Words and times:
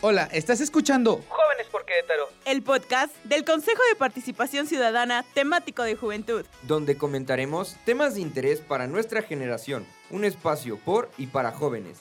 Hola, 0.00 0.28
¿estás 0.32 0.60
escuchando 0.60 1.24
Jóvenes 1.28 1.66
por 1.72 1.84
Querétaro? 1.84 2.28
El 2.44 2.62
podcast 2.62 3.12
del 3.24 3.44
Consejo 3.44 3.82
de 3.90 3.96
Participación 3.96 4.68
Ciudadana 4.68 5.24
temático 5.34 5.82
de 5.82 5.96
Juventud. 5.96 6.44
Donde 6.68 6.96
comentaremos 6.96 7.74
temas 7.84 8.14
de 8.14 8.20
interés 8.20 8.60
para 8.60 8.86
nuestra 8.86 9.22
generación. 9.22 9.84
Un 10.12 10.24
espacio 10.24 10.78
por 10.78 11.10
y 11.18 11.26
para 11.26 11.50
jóvenes. 11.50 11.98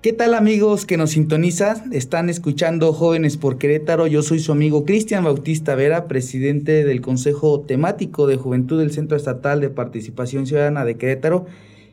¿Qué 0.00 0.14
tal 0.14 0.32
amigos 0.32 0.86
que 0.86 0.96
nos 0.96 1.10
sintonizan? 1.10 1.92
Están 1.92 2.30
escuchando 2.30 2.94
Jóvenes 2.94 3.36
por 3.36 3.58
Querétaro. 3.58 4.06
Yo 4.06 4.22
soy 4.22 4.38
su 4.38 4.52
amigo 4.52 4.86
Cristian 4.86 5.22
Bautista 5.22 5.74
Vera, 5.74 6.08
presidente 6.08 6.82
del 6.82 7.02
Consejo 7.02 7.60
Temático 7.60 8.26
de 8.26 8.36
Juventud 8.36 8.78
del 8.78 8.92
Centro 8.92 9.18
Estatal 9.18 9.60
de 9.60 9.68
Participación 9.68 10.46
Ciudadana 10.46 10.86
de 10.86 10.96
Querétaro. 10.96 11.44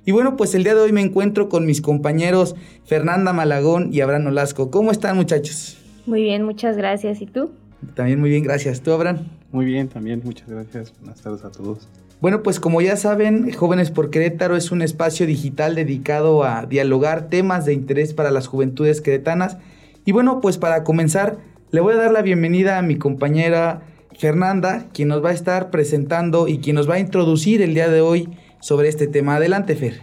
Y 0.06 0.12
bueno, 0.12 0.36
pues 0.36 0.54
el 0.54 0.66
día 0.66 0.76
de 0.76 0.82
hoy 0.82 0.92
me 0.92 1.02
encuentro 1.02 1.48
con 1.48 1.66
mis 1.66 1.82
compañeros 1.82 2.56
Fernanda 2.86 3.32
Malagón 3.32 3.94
y 3.94 4.02
Abraham 4.02 4.28
Olasco. 4.28 4.70
¿Cómo 4.70 4.92
están 4.92 5.16
muchachos? 5.16 5.78
Muy 6.06 6.24
bien, 6.24 6.44
muchas 6.44 6.76
gracias. 6.76 7.22
¿Y 7.22 7.26
tú? 7.26 7.52
También 7.96 8.20
muy 8.20 8.30
bien, 8.30 8.44
gracias. 8.44 8.82
¿Tú, 8.82 8.92
Abraham? 8.92 9.20
Muy 9.54 9.66
bien, 9.66 9.88
también, 9.88 10.22
muchas 10.24 10.50
gracias. 10.50 10.94
Buenas 11.00 11.22
tardes 11.22 11.46
a 11.46 11.52
todos. 11.52 11.88
Bueno, 12.20 12.44
pues 12.44 12.60
como 12.60 12.82
ya 12.82 12.98
saben, 12.98 13.54
Jóvenes 13.54 13.92
por 13.92 14.10
Querétaro 14.10 14.58
es 14.58 14.72
un 14.72 14.82
espacio 14.82 15.26
digital 15.26 15.76
dedicado 15.76 16.44
a 16.44 16.66
dialogar 16.66 17.30
temas 17.30 17.66
de 17.66 17.74
interés 17.74 18.14
para 18.14 18.32
las 18.32 18.48
juventudes 18.48 19.00
queretanas. 19.00 19.58
Y 20.04 20.12
bueno, 20.12 20.42
pues 20.42 20.58
para 20.58 20.84
comenzar, 20.84 21.38
le 21.72 21.80
voy 21.80 21.94
a 21.94 21.98
dar 21.98 22.12
la 22.12 22.22
bienvenida 22.22 22.78
a 22.78 22.82
mi 22.82 22.98
compañera 22.98 23.84
Fernanda, 24.18 24.88
quien 24.94 25.08
nos 25.08 25.24
va 25.24 25.30
a 25.30 25.34
estar 25.34 25.70
presentando 25.70 26.50
y 26.50 26.60
quien 26.60 26.76
nos 26.76 26.90
va 26.90 26.96
a 26.96 27.00
introducir 27.00 27.62
el 27.62 27.74
día 27.74 27.90
de 27.90 28.02
hoy 28.02 28.30
sobre 28.64 28.88
este 28.88 29.08
tema. 29.08 29.36
Adelante, 29.36 29.76
Fer. 29.76 30.02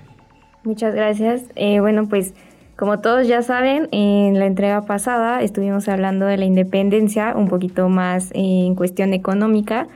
Muchas 0.63 0.95
gracias. 0.95 1.43
Eh, 1.57 1.81
bueno, 1.81 2.07
pues 2.09 2.35
como 2.77 3.01
todos 3.01 3.27
ya 3.27 3.43
saben, 3.43 3.89
en 3.93 4.39
la 4.39 4.47
entrega 4.47 4.83
pasada 4.83 5.43
estuvimos 5.43 5.89
hablando 5.89 6.27
de 6.27 6.37
la 6.37 6.45
independencia, 6.45 7.35
un 7.35 7.49
poquito 7.49 7.89
más 7.89 8.30
en 8.35 8.75
cuestión 8.75 9.15
económica 9.15 9.89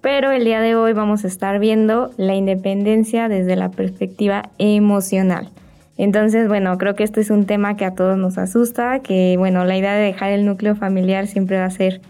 pero 0.00 0.30
el 0.30 0.44
día 0.44 0.60
de 0.60 0.76
hoy 0.76 0.92
vamos 0.92 1.24
a 1.24 1.26
estar 1.26 1.58
viendo 1.58 2.10
la 2.16 2.34
independencia 2.34 3.28
desde 3.28 3.56
la 3.56 3.70
perspectiva 3.70 4.50
emocional. 4.58 5.50
Entonces, 5.96 6.46
bueno, 6.46 6.78
creo 6.78 6.94
que 6.94 7.02
este 7.02 7.20
es 7.20 7.30
un 7.30 7.46
tema 7.46 7.76
que 7.76 7.84
a 7.84 7.94
todos 7.94 8.16
nos 8.16 8.38
asusta, 8.38 9.00
que 9.00 9.34
bueno, 9.36 9.64
la 9.64 9.76
idea 9.76 9.94
de 9.94 10.04
dejar 10.04 10.30
el 10.30 10.46
núcleo 10.46 10.76
familiar 10.76 11.26
siempre 11.26 11.58
va 11.58 11.64
a 11.64 11.70
ser, 11.70 12.00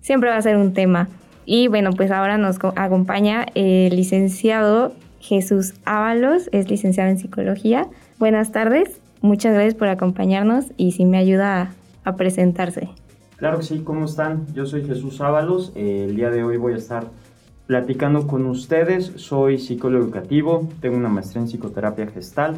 siempre 0.00 0.30
va 0.30 0.36
a 0.36 0.42
ser 0.42 0.56
un 0.56 0.72
tema. 0.72 1.08
Y 1.44 1.66
bueno, 1.66 1.90
pues 1.90 2.12
ahora 2.12 2.38
nos 2.38 2.58
acompaña 2.76 3.46
el 3.56 3.96
licenciado 3.96 4.92
Jesús 5.22 5.74
Ábalos, 5.84 6.48
es 6.52 6.68
licenciado 6.68 7.08
en 7.08 7.16
psicología. 7.16 7.86
Buenas 8.18 8.50
tardes, 8.50 9.00
muchas 9.20 9.54
gracias 9.54 9.74
por 9.74 9.88
acompañarnos 9.88 10.66
y 10.76 10.92
si 10.92 11.06
me 11.06 11.16
ayuda 11.16 11.72
a, 12.04 12.16
presentarse. 12.16 12.90
Claro 13.36 13.58
que 13.58 13.64
sí, 13.64 13.82
¿cómo 13.84 14.04
están? 14.04 14.52
Yo 14.52 14.66
soy 14.66 14.84
Jesús 14.84 15.20
Ábalos, 15.20 15.72
el 15.76 16.16
día 16.16 16.30
de 16.30 16.42
hoy 16.42 16.56
voy 16.56 16.74
a 16.74 16.76
estar 16.76 17.06
platicando 17.66 18.26
con 18.26 18.46
ustedes. 18.46 19.12
Soy 19.16 19.58
psicólogo 19.58 20.04
educativo, 20.04 20.68
tengo 20.80 20.96
una 20.96 21.08
maestría 21.08 21.42
en 21.42 21.48
psicoterapia 21.48 22.08
gestal, 22.08 22.56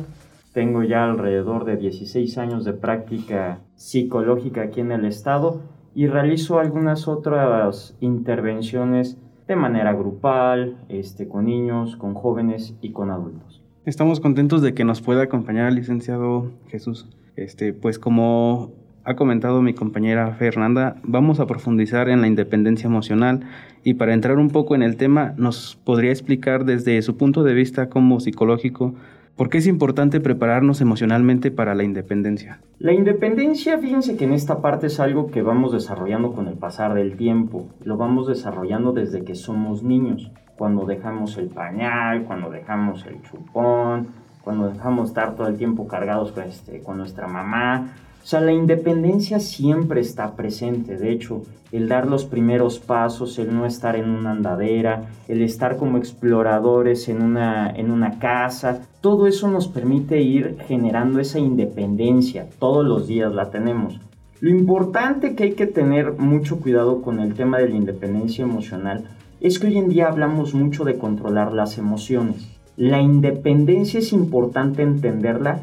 tengo 0.55 0.83
ya 0.83 1.05
alrededor 1.05 1.67
de 1.67 1.77
16 1.77 2.39
años 2.39 2.65
de 2.65 2.73
práctica 2.73 3.61
psicológica 3.77 4.63
aquí 4.63 4.81
en 4.81 4.93
el 4.93 5.05
estado 5.05 5.61
y 5.95 6.07
realizo 6.07 6.59
algunas 6.59 7.09
otras 7.09 7.95
intervenciones 8.01 9.19
de 9.47 9.57
manera 9.57 9.93
grupal, 9.93 10.79
este, 10.89 11.29
con 11.29 11.47
niños, 11.47 11.97
con 11.97 12.15
jóvenes 12.15 12.75
y 12.81 12.93
con 12.93 13.11
adultos. 13.11 13.63
Estamos 13.85 14.21
contentos 14.21 14.63
de 14.63 14.73
que 14.73 14.85
nos 14.85 15.03
pueda 15.03 15.23
acompañar 15.25 15.69
el 15.69 15.75
licenciado 15.75 16.51
Jesús. 16.69 17.09
Este, 17.37 17.73
pues 17.75 17.99
como 17.99 18.73
ha 19.05 19.17
comentado 19.17 19.61
mi 19.61 19.75
compañera 19.75 20.33
Fernanda, 20.35 20.97
vamos 21.03 21.39
a 21.39 21.47
profundizar 21.47 22.09
en 22.09 22.23
la 22.23 22.27
independencia 22.27 22.87
emocional 22.87 23.41
y 23.83 23.95
para 23.95 24.15
entrar 24.15 24.39
un 24.39 24.49
poco 24.49 24.75
en 24.75 24.83
el 24.83 24.97
tema, 24.97 25.35
nos 25.37 25.77
podría 25.85 26.11
explicar 26.11 26.65
desde 26.65 27.03
su 27.03 27.19
punto 27.19 27.43
de 27.43 27.53
vista 27.53 27.91
como 27.91 28.21
psicológico 28.21 28.95
por 29.37 29.49
qué 29.49 29.59
es 29.59 29.67
importante 29.67 30.21
prepararnos 30.21 30.81
emocionalmente 30.81 31.51
para 31.51 31.75
la 31.75 31.85
independencia. 31.85 32.61
La 32.79 32.93
independencia, 32.93 33.79
fíjense 33.79 34.17
que 34.17 34.25
en 34.25 34.33
esta 34.33 34.61
parte 34.61 34.87
es 34.87 35.01
algo 35.01 35.31
que 35.31 35.43
vamos 35.43 35.73
desarrollando 35.73 36.33
con 36.33 36.49
el 36.49 36.55
pasar 36.55 36.95
del 36.95 37.17
tiempo, 37.17 37.69
lo 37.83 37.97
vamos 37.97 38.29
desarrollando 38.29 38.93
desde 38.93 39.25
que 39.25 39.35
somos 39.35 39.83
niños, 39.83 40.31
cuando 40.57 40.87
dejamos 40.87 41.37
el 41.37 41.49
pañal, 41.49 42.25
cuando 42.25 42.51
dejamos 42.51 43.05
el 43.07 43.21
chupón, 43.23 44.09
cuando 44.43 44.71
dejamos 44.71 45.09
estar 45.09 45.35
todo 45.35 45.49
el 45.49 45.57
tiempo 45.57 45.89
cargados 45.89 46.33
con, 46.33 46.45
este, 46.45 46.81
con 46.81 46.99
nuestra 46.99 47.27
mamá, 47.27 47.95
o 48.25 48.27
sea, 48.27 48.41
la 48.41 48.53
independencia 48.53 49.39
siempre 49.39 50.01
está 50.01 50.35
presente. 50.35 50.97
De 50.97 51.13
hecho, 51.13 51.43
el 51.73 51.89
dar 51.89 52.07
los 52.07 52.25
primeros 52.25 52.79
pasos, 52.79 53.39
el 53.39 53.55
no 53.55 53.67
estar 53.67 53.97
en 53.97 54.09
una 54.09 54.31
andadera, 54.31 55.11
el 55.29 55.43
estar 55.43 55.77
como 55.77 55.99
exploradores 55.99 57.11
en 57.11 57.21
una, 57.21 57.69
en 57.69 57.91
una 57.91 58.19
casa, 58.19 58.81
todo 59.05 59.27
eso 59.27 59.51
nos 59.51 59.69
permite 59.69 60.23
ir 60.23 60.57
generando 60.67 61.21
esa 61.21 61.39
independencia. 61.39 62.49
Todos 62.59 62.87
los 62.87 63.07
días 63.07 63.35
la 63.35 63.51
tenemos. 63.51 64.01
Lo 64.41 64.49
importante 64.49 65.35
que 65.35 65.43
hay 65.45 65.53
que 65.53 65.67
tener 65.67 66.15
mucho 66.15 66.59
cuidado 66.59 67.03
con 67.03 67.21
el 67.21 67.35
tema 67.35 67.59
de 67.59 67.69
la 67.69 67.77
independencia 67.77 68.45
emocional 68.45 69.05
es 69.43 69.59
que 69.59 69.67
hoy 69.67 69.77
en 69.77 69.91
día 69.91 70.09
hablamos 70.09 70.55
mucho 70.55 70.85
de 70.85 70.97
controlar 70.97 71.53
las 71.53 71.77
emociones. 71.77 72.49
La 72.79 73.03
independencia 73.03 74.01
es 74.01 74.11
importante 74.15 74.81
entenderla 74.81 75.61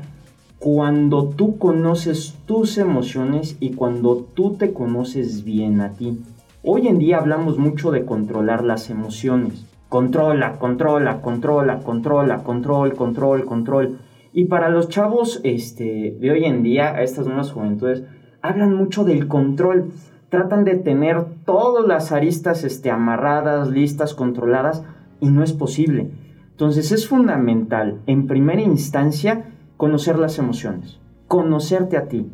cuando 0.60 1.26
tú 1.26 1.58
conoces 1.58 2.36
tus 2.46 2.78
emociones 2.78 3.58
y 3.60 3.72
cuando 3.72 4.18
tú 4.36 4.54
te 4.54 4.72
conoces 4.72 5.44
bien 5.44 5.82
a 5.82 5.94
ti. 5.94 6.22
Hoy 6.62 6.88
en 6.88 7.00
día 7.00 7.18
hablamos 7.18 7.58
mucho 7.58 7.90
de 7.90 8.06
controlar 8.06 8.64
las 8.64 8.92
emociones. 8.92 9.66
Controla, 9.92 10.58
controla, 10.58 11.20
controla, 11.20 11.80
controla, 11.80 12.44
control, 12.46 12.94
control, 12.94 13.44
control. 13.44 14.00
Y 14.32 14.46
para 14.46 14.70
los 14.70 14.88
chavos 14.88 15.42
este, 15.44 16.16
de 16.18 16.32
hoy 16.32 16.46
en 16.46 16.64
día, 16.64 17.02
estas 17.02 17.28
nuevas 17.28 17.52
juventudes, 17.52 18.06
hablan 18.42 18.74
mucho 18.74 19.04
del 19.04 19.28
control. 19.28 19.92
Tratan 20.30 20.64
de 20.64 20.76
tener 20.76 21.26
todas 21.44 21.86
las 21.86 22.14
aristas 22.14 22.64
este, 22.64 22.90
amarradas, 22.90 23.70
listas, 23.70 24.14
controladas, 24.14 24.82
y 25.20 25.30
no 25.30 25.44
es 25.44 25.52
posible. 25.52 26.12
Entonces 26.52 26.94
es 26.94 27.06
fundamental, 27.06 28.00
en 28.06 28.28
primera 28.28 28.62
instancia, 28.62 29.44
conocer 29.76 30.18
las 30.18 30.40
emociones, 30.40 31.02
conocerte 31.28 31.98
a 31.98 32.08
ti. 32.08 32.32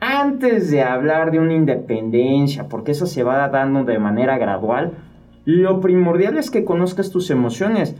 Antes 0.00 0.72
de 0.72 0.82
hablar 0.82 1.30
de 1.30 1.38
una 1.38 1.54
independencia, 1.54 2.66
porque 2.68 2.90
eso 2.90 3.06
se 3.06 3.22
va 3.22 3.48
dando 3.48 3.84
de 3.84 4.00
manera 4.00 4.38
gradual, 4.38 5.05
lo 5.46 5.80
primordial 5.80 6.36
es 6.36 6.50
que 6.50 6.64
conozcas 6.64 7.10
tus 7.10 7.30
emociones, 7.30 7.96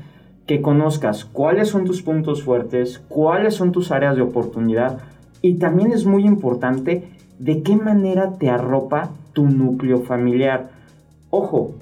que 0.47 0.61
conozcas 0.61 1.25
cuáles 1.25 1.69
son 1.69 1.87
tus 1.87 2.03
puntos 2.03 2.43
fuertes, 2.43 3.03
cuáles 3.09 3.55
son 3.55 3.73
tus 3.73 3.91
áreas 3.91 4.17
de 4.17 4.23
oportunidad 4.23 4.99
y 5.41 5.55
también 5.55 5.93
es 5.93 6.05
muy 6.05 6.27
importante 6.27 7.09
de 7.39 7.63
qué 7.63 7.77
manera 7.77 8.35
te 8.35 8.51
arropa 8.51 9.11
tu 9.33 9.47
núcleo 9.47 10.01
familiar. 10.01 10.69
Ojo, 11.31 11.75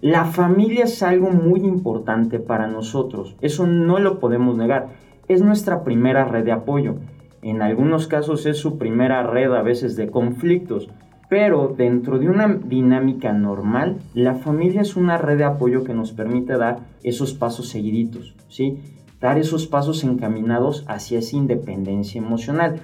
la 0.00 0.24
familia 0.24 0.84
es 0.84 1.00
algo 1.04 1.30
muy 1.30 1.60
importante 1.60 2.40
para 2.40 2.66
nosotros, 2.66 3.36
eso 3.40 3.68
no 3.68 4.00
lo 4.00 4.18
podemos 4.18 4.56
negar 4.56 4.88
es 5.28 5.42
nuestra 5.42 5.84
primera 5.84 6.24
red 6.24 6.44
de 6.44 6.52
apoyo. 6.52 6.96
En 7.42 7.62
algunos 7.62 8.06
casos 8.06 8.46
es 8.46 8.58
su 8.58 8.78
primera 8.78 9.22
red 9.22 9.52
a 9.52 9.62
veces 9.62 9.96
de 9.96 10.10
conflictos, 10.10 10.88
pero 11.32 11.74
dentro 11.74 12.18
de 12.18 12.28
una 12.28 12.46
dinámica 12.46 13.32
normal, 13.32 13.96
la 14.12 14.34
familia 14.34 14.82
es 14.82 14.96
una 14.96 15.16
red 15.16 15.38
de 15.38 15.44
apoyo 15.44 15.82
que 15.82 15.94
nos 15.94 16.12
permite 16.12 16.58
dar 16.58 16.80
esos 17.02 17.32
pasos 17.32 17.70
seguiditos, 17.70 18.34
¿sí? 18.50 18.80
Dar 19.18 19.38
esos 19.38 19.66
pasos 19.66 20.04
encaminados 20.04 20.84
hacia 20.88 21.20
esa 21.20 21.34
independencia 21.34 22.18
emocional. 22.18 22.82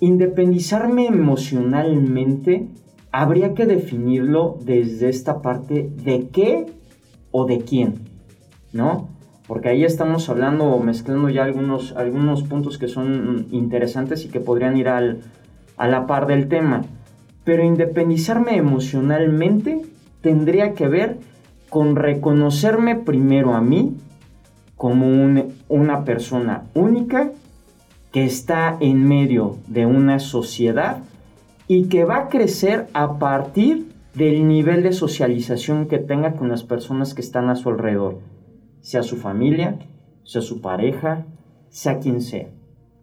Independizarme 0.00 1.08
emocionalmente 1.08 2.68
habría 3.12 3.52
que 3.52 3.66
definirlo 3.66 4.56
desde 4.64 5.10
esta 5.10 5.42
parte 5.42 5.92
de 5.94 6.28
qué 6.28 6.64
o 7.32 7.44
de 7.44 7.58
quién, 7.58 7.96
¿no? 8.72 9.10
porque 9.46 9.68
ahí 9.68 9.84
estamos 9.84 10.30
hablando 10.30 10.64
o 10.64 10.82
mezclando 10.82 11.28
ya 11.28 11.44
algunos, 11.44 11.92
algunos 11.96 12.44
puntos 12.44 12.78
que 12.78 12.88
son 12.88 13.46
interesantes 13.50 14.24
y 14.24 14.28
que 14.30 14.40
podrían 14.40 14.78
ir 14.78 14.88
al, 14.88 15.20
a 15.76 15.86
la 15.86 16.06
par 16.06 16.26
del 16.26 16.48
tema. 16.48 16.80
Pero 17.44 17.64
independizarme 17.64 18.56
emocionalmente 18.56 19.82
tendría 20.20 20.74
que 20.74 20.88
ver 20.88 21.18
con 21.68 21.96
reconocerme 21.96 22.96
primero 22.96 23.54
a 23.54 23.60
mí 23.60 23.96
como 24.76 25.06
una 25.68 26.04
persona 26.04 26.64
única 26.74 27.30
que 28.12 28.24
está 28.24 28.76
en 28.80 29.06
medio 29.06 29.58
de 29.66 29.86
una 29.86 30.18
sociedad 30.18 30.98
y 31.68 31.84
que 31.84 32.04
va 32.04 32.16
a 32.16 32.28
crecer 32.28 32.86
a 32.92 33.18
partir 33.18 33.92
del 34.14 34.46
nivel 34.46 34.82
de 34.82 34.92
socialización 34.92 35.86
que 35.86 35.98
tenga 35.98 36.32
con 36.34 36.48
las 36.48 36.62
personas 36.62 37.14
que 37.14 37.22
están 37.22 37.48
a 37.50 37.56
su 37.56 37.68
alrededor 37.68 38.18
sea 38.84 39.02
su 39.02 39.16
familia, 39.16 39.78
sea 40.24 40.42
su 40.42 40.60
pareja, 40.60 41.24
sea 41.70 42.00
quien 42.00 42.20
sea. 42.20 42.48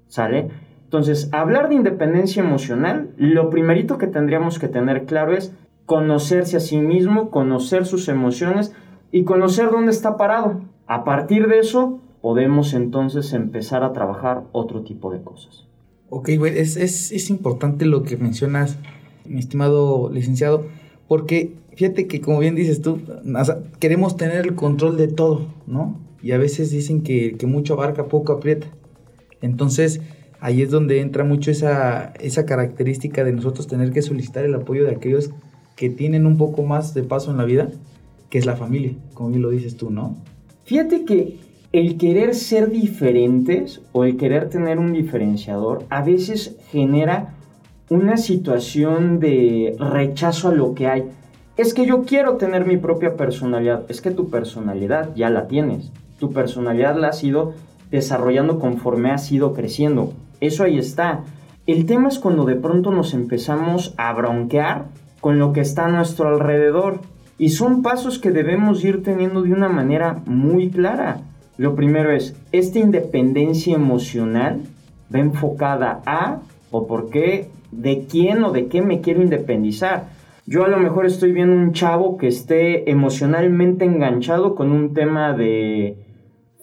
¿Sale? 0.08 0.50
Entonces, 0.92 1.30
hablar 1.32 1.70
de 1.70 1.76
independencia 1.76 2.44
emocional, 2.44 3.12
lo 3.16 3.50
primerito 3.50 3.98
que 3.98 4.08
tendríamos 4.08 4.60
que 4.60 4.68
tener 4.68 5.06
claro 5.06 5.34
es 5.34 5.54
conocerse 5.86 6.58
a 6.58 6.60
sí 6.60 6.82
mismo, 6.82 7.30
conocer 7.30 7.86
sus 7.86 8.10
emociones 8.10 8.74
y 9.10 9.24
conocer 9.24 9.70
dónde 9.72 9.92
está 9.92 10.18
parado. 10.18 10.60
A 10.88 11.06
partir 11.06 11.48
de 11.48 11.60
eso, 11.60 12.02
podemos 12.22 12.74
entonces 12.74 13.32
empezar 13.32 13.86
a 13.86 13.94
trabajar 13.94 14.44
otro 14.52 14.82
tipo 14.82 15.14
de 15.14 15.22
cosas. 15.22 15.66
Ok, 16.10 16.32
güey, 16.38 16.60
es, 16.60 16.76
es, 16.76 17.14
es 17.14 17.30
importante 17.30 17.86
lo 17.86 18.04
que 18.04 18.18
mencionas, 18.18 18.78
mi 19.26 19.40
estimado 19.40 20.10
licenciado, 20.10 20.66
porque 21.08 21.56
fíjate 21.74 22.06
que 22.08 22.20
como 22.20 22.40
bien 22.40 22.56
dices 22.56 22.82
tú, 22.82 23.00
queremos 23.80 24.18
tener 24.18 24.46
el 24.46 24.56
control 24.56 24.98
de 24.98 25.08
todo, 25.08 25.48
¿no? 25.68 26.02
Y 26.22 26.34
a 26.34 26.38
veces 26.38 26.70
dicen 26.70 27.02
que, 27.02 27.38
que 27.38 27.48
mucho 27.48 27.76
abarca, 27.76 28.10
poco 28.10 28.34
aprieta. 28.34 28.68
Entonces, 29.40 30.02
ahí 30.42 30.62
es 30.62 30.72
donde 30.72 31.00
entra 31.00 31.24
mucho 31.24 31.52
esa, 31.52 32.14
esa 32.20 32.46
característica 32.46 33.24
de 33.24 33.32
nosotros 33.32 33.68
tener 33.68 33.92
que 33.92 34.02
solicitar 34.02 34.44
el 34.44 34.56
apoyo 34.56 34.84
de 34.84 34.92
aquellos 34.92 35.30
que 35.76 35.90
tienen 35.90 36.26
un 36.26 36.38
poco 36.38 36.64
más 36.64 36.94
de 36.94 37.04
paso 37.04 37.32
en 37.32 37.38
la 37.38 37.46
vida, 37.46 37.70
que 38.30 38.40
es 38.40 38.46
la 38.46 38.58
familia, 38.58 38.94
como 39.14 39.30
bien 39.30 39.42
lo 39.42 39.52
dices 39.52 39.78
tú, 39.78 39.92
¿no? 39.92 40.18
Fíjate 40.66 41.06
que 41.06 41.38
el 41.72 41.98
querer 41.98 42.36
ser 42.36 42.70
diferentes 42.70 43.82
o 43.94 44.04
el 44.04 44.18
querer 44.18 44.50
tener 44.50 44.80
un 44.80 44.94
diferenciador 44.94 45.86
a 45.90 46.04
veces 46.04 46.58
genera 46.70 47.36
una 47.90 48.18
situación 48.18 49.20
de 49.20 49.76
rechazo 49.80 50.50
a 50.50 50.54
lo 50.54 50.74
que 50.74 50.88
hay. 50.88 51.04
Es 51.58 51.74
que 51.74 51.86
yo 51.86 52.04
quiero 52.04 52.38
tener 52.38 52.66
mi 52.66 52.78
propia 52.78 53.16
personalidad. 53.16 53.84
Es 53.90 54.02
que 54.02 54.12
tu 54.12 54.30
personalidad 54.30 55.14
ya 55.16 55.30
la 55.30 55.48
tienes. 55.48 55.92
Tu 56.20 56.32
personalidad 56.32 56.98
la 56.98 57.10
has 57.10 57.24
ido 57.24 57.54
desarrollando 57.92 58.60
conforme 58.60 59.12
has 59.12 59.32
ido 59.32 59.54
creciendo. 59.54 60.14
Eso 60.42 60.64
ahí 60.64 60.78
está. 60.78 61.22
El 61.68 61.86
tema 61.86 62.10
es 62.10 62.20
cuando 62.20 62.44
de 62.46 62.56
pronto 62.56 62.92
nos 62.92 63.14
empezamos 63.14 63.94
a 63.98 64.12
bronquear 64.14 64.88
con 65.22 65.38
lo 65.40 65.54
que 65.54 65.62
está 65.62 65.86
a 65.86 65.92
nuestro 65.92 66.28
alrededor. 66.28 67.00
Y 67.38 67.50
son 67.50 67.82
pasos 67.84 68.20
que 68.20 68.32
debemos 68.32 68.84
ir 68.84 69.04
teniendo 69.04 69.44
de 69.44 69.54
una 69.54 69.70
manera 69.70 70.22
muy 70.26 70.70
clara. 70.70 71.22
Lo 71.58 71.76
primero 71.76 72.12
es, 72.12 72.36
esta 72.52 72.80
independencia 72.80 73.76
emocional 73.76 74.62
va 75.14 75.20
enfocada 75.20 76.02
a 76.06 76.40
o 76.72 76.88
por 76.88 77.10
qué, 77.10 77.50
de 77.72 78.06
quién 78.10 78.44
o 78.44 78.52
de 78.52 78.68
qué 78.68 78.82
me 78.82 79.02
quiero 79.02 79.22
independizar. 79.22 80.10
Yo 80.48 80.66
a 80.66 80.70
lo 80.70 80.78
mejor 80.78 81.06
estoy 81.06 81.32
viendo 81.32 81.56
un 81.56 81.74
chavo 81.74 82.18
que 82.18 82.28
esté 82.28 82.90
emocionalmente 82.90 83.86
enganchado 83.86 84.56
con 84.56 84.72
un 84.72 84.94
tema 84.94 85.34
de 85.34 85.98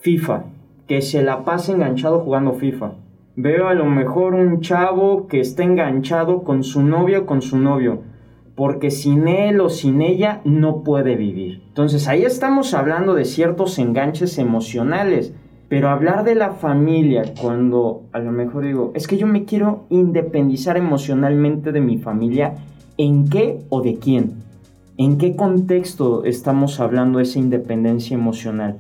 FIFA, 0.01 0.45
que 0.89 1.01
se 1.01 1.23
la 1.23 1.45
pase 1.45 1.73
enganchado 1.73 2.21
jugando 2.21 2.55
FIFA. 2.55 2.93
Veo 3.41 3.69
a 3.69 3.75
lo 3.75 3.85
mejor 3.85 4.35
un 4.35 4.63
chavo 4.63 5.29
que 5.29 5.39
está 5.39 5.63
enganchado 5.63 6.43
con 6.43 6.65
su 6.65 6.83
novia 6.83 7.21
o 7.21 7.27
con 7.27 7.41
su 7.41 7.57
novio 7.57 8.03
porque 8.57 8.91
sin 8.91 9.29
él 9.29 9.61
o 9.61 9.69
sin 9.69 10.03
ella 10.03 10.41
no 10.43 10.83
puede 10.83 11.15
vivir. 11.15 11.63
Entonces 11.69 12.09
ahí 12.09 12.25
estamos 12.25 12.75
hablando 12.75 13.15
de 13.15 13.25
ciertos 13.25 13.79
enganches 13.79 14.39
emocionales, 14.39 15.33
pero 15.69 15.89
hablar 15.89 16.25
de 16.25 16.35
la 16.35 16.51
familia 16.51 17.33
cuando 17.41 18.03
a 18.11 18.19
lo 18.19 18.33
mejor 18.33 18.65
digo, 18.65 18.91
es 18.97 19.07
que 19.07 19.19
yo 19.19 19.29
me 19.29 19.45
quiero 19.45 19.85
independizar 19.89 20.77
emocionalmente 20.77 21.71
de 21.71 21.81
mi 21.81 21.99
familia, 21.99 22.55
¿en 22.97 23.29
qué 23.29 23.61
o 23.69 23.83
de 23.83 24.01
quién? 24.01 24.33
¿En 24.97 25.17
qué 25.17 25.37
contexto 25.37 26.25
estamos 26.25 26.81
hablando 26.81 27.19
de 27.19 27.23
esa 27.23 27.39
independencia 27.39 28.17
emocional? 28.17 28.79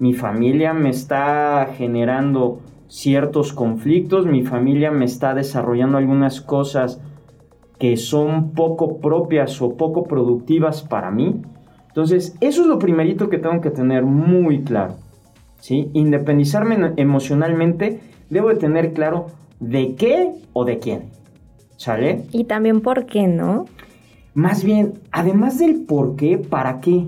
Mi 0.00 0.12
familia 0.12 0.74
me 0.74 0.90
está 0.90 1.68
generando 1.78 2.58
ciertos 2.92 3.54
conflictos, 3.54 4.26
mi 4.26 4.44
familia 4.44 4.90
me 4.90 5.06
está 5.06 5.32
desarrollando 5.32 5.96
algunas 5.96 6.42
cosas 6.42 7.00
que 7.78 7.96
son 7.96 8.50
poco 8.50 8.98
propias 8.98 9.62
o 9.62 9.78
poco 9.78 10.04
productivas 10.04 10.82
para 10.82 11.10
mí. 11.10 11.40
Entonces, 11.88 12.36
eso 12.42 12.60
es 12.60 12.68
lo 12.68 12.78
primerito 12.78 13.30
que 13.30 13.38
tengo 13.38 13.62
que 13.62 13.70
tener 13.70 14.04
muy 14.04 14.60
claro. 14.60 14.96
¿sí? 15.58 15.88
Independizarme 15.94 16.92
emocionalmente, 16.96 18.00
debo 18.28 18.50
de 18.50 18.56
tener 18.56 18.92
claro 18.92 19.28
de 19.58 19.94
qué 19.94 20.34
o 20.52 20.66
de 20.66 20.78
quién. 20.78 21.04
¿Sale? 21.78 22.26
Y 22.30 22.44
también 22.44 22.82
por 22.82 23.06
qué, 23.06 23.26
¿no? 23.26 23.64
Más 24.34 24.64
bien, 24.64 25.00
además 25.12 25.58
del 25.58 25.86
por 25.86 26.14
qué, 26.16 26.36
¿para 26.36 26.80
qué? 26.80 27.06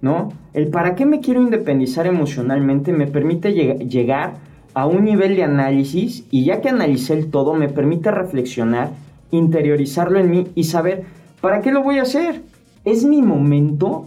¿No? 0.00 0.28
El 0.52 0.68
para 0.68 0.94
qué 0.94 1.04
me 1.04 1.18
quiero 1.18 1.42
independizar 1.42 2.06
emocionalmente 2.06 2.92
me 2.92 3.08
permite 3.08 3.52
llegar 3.52 4.53
a 4.74 4.86
un 4.86 5.04
nivel 5.04 5.36
de 5.36 5.44
análisis 5.44 6.26
y 6.30 6.44
ya 6.44 6.60
que 6.60 6.68
analicé 6.68 7.14
el 7.14 7.30
todo, 7.30 7.54
me 7.54 7.68
permite 7.68 8.10
reflexionar 8.10 8.90
interiorizarlo 9.36 10.18
en 10.18 10.30
mí 10.30 10.46
y 10.54 10.64
saber, 10.64 11.04
¿para 11.40 11.60
qué 11.60 11.72
lo 11.72 11.82
voy 11.82 11.98
a 11.98 12.02
hacer? 12.02 12.42
¿Es 12.84 13.04
mi 13.04 13.22
momento? 13.22 14.06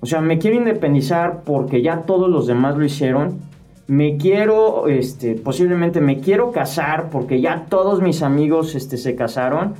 O 0.00 0.06
sea, 0.06 0.20
me 0.20 0.38
quiero 0.38 0.56
independizar 0.56 1.42
porque 1.44 1.82
ya 1.82 2.02
todos 2.02 2.28
los 2.28 2.46
demás 2.46 2.76
lo 2.76 2.84
hicieron. 2.84 3.38
Me 3.86 4.16
quiero, 4.16 4.88
este, 4.88 5.34
posiblemente 5.34 6.00
me 6.00 6.20
quiero 6.20 6.52
casar 6.52 7.10
porque 7.10 7.40
ya 7.40 7.66
todos 7.68 8.00
mis 8.00 8.22
amigos 8.22 8.74
este, 8.74 8.96
se 8.96 9.14
casaron. 9.14 9.74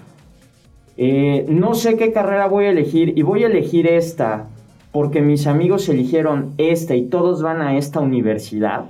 Eh, 0.97 1.47
no 1.49 1.75
sé 1.75 1.97
qué 1.97 2.13
carrera 2.13 2.47
voy 2.47 2.67
a 2.67 2.71
elegir 2.71 3.15
y 3.17 3.23
voy 3.23 3.45
a 3.45 3.47
elegir 3.47 3.87
esta 3.87 4.49
porque 4.93 5.23
mis 5.23 5.47
amigos 5.47 5.89
eligieron 5.89 6.53
esta 6.59 6.95
y 6.97 7.07
todos 7.07 7.43
van 7.43 7.63
a 7.63 7.79
esta 7.79 8.01
universidad. 8.01 8.87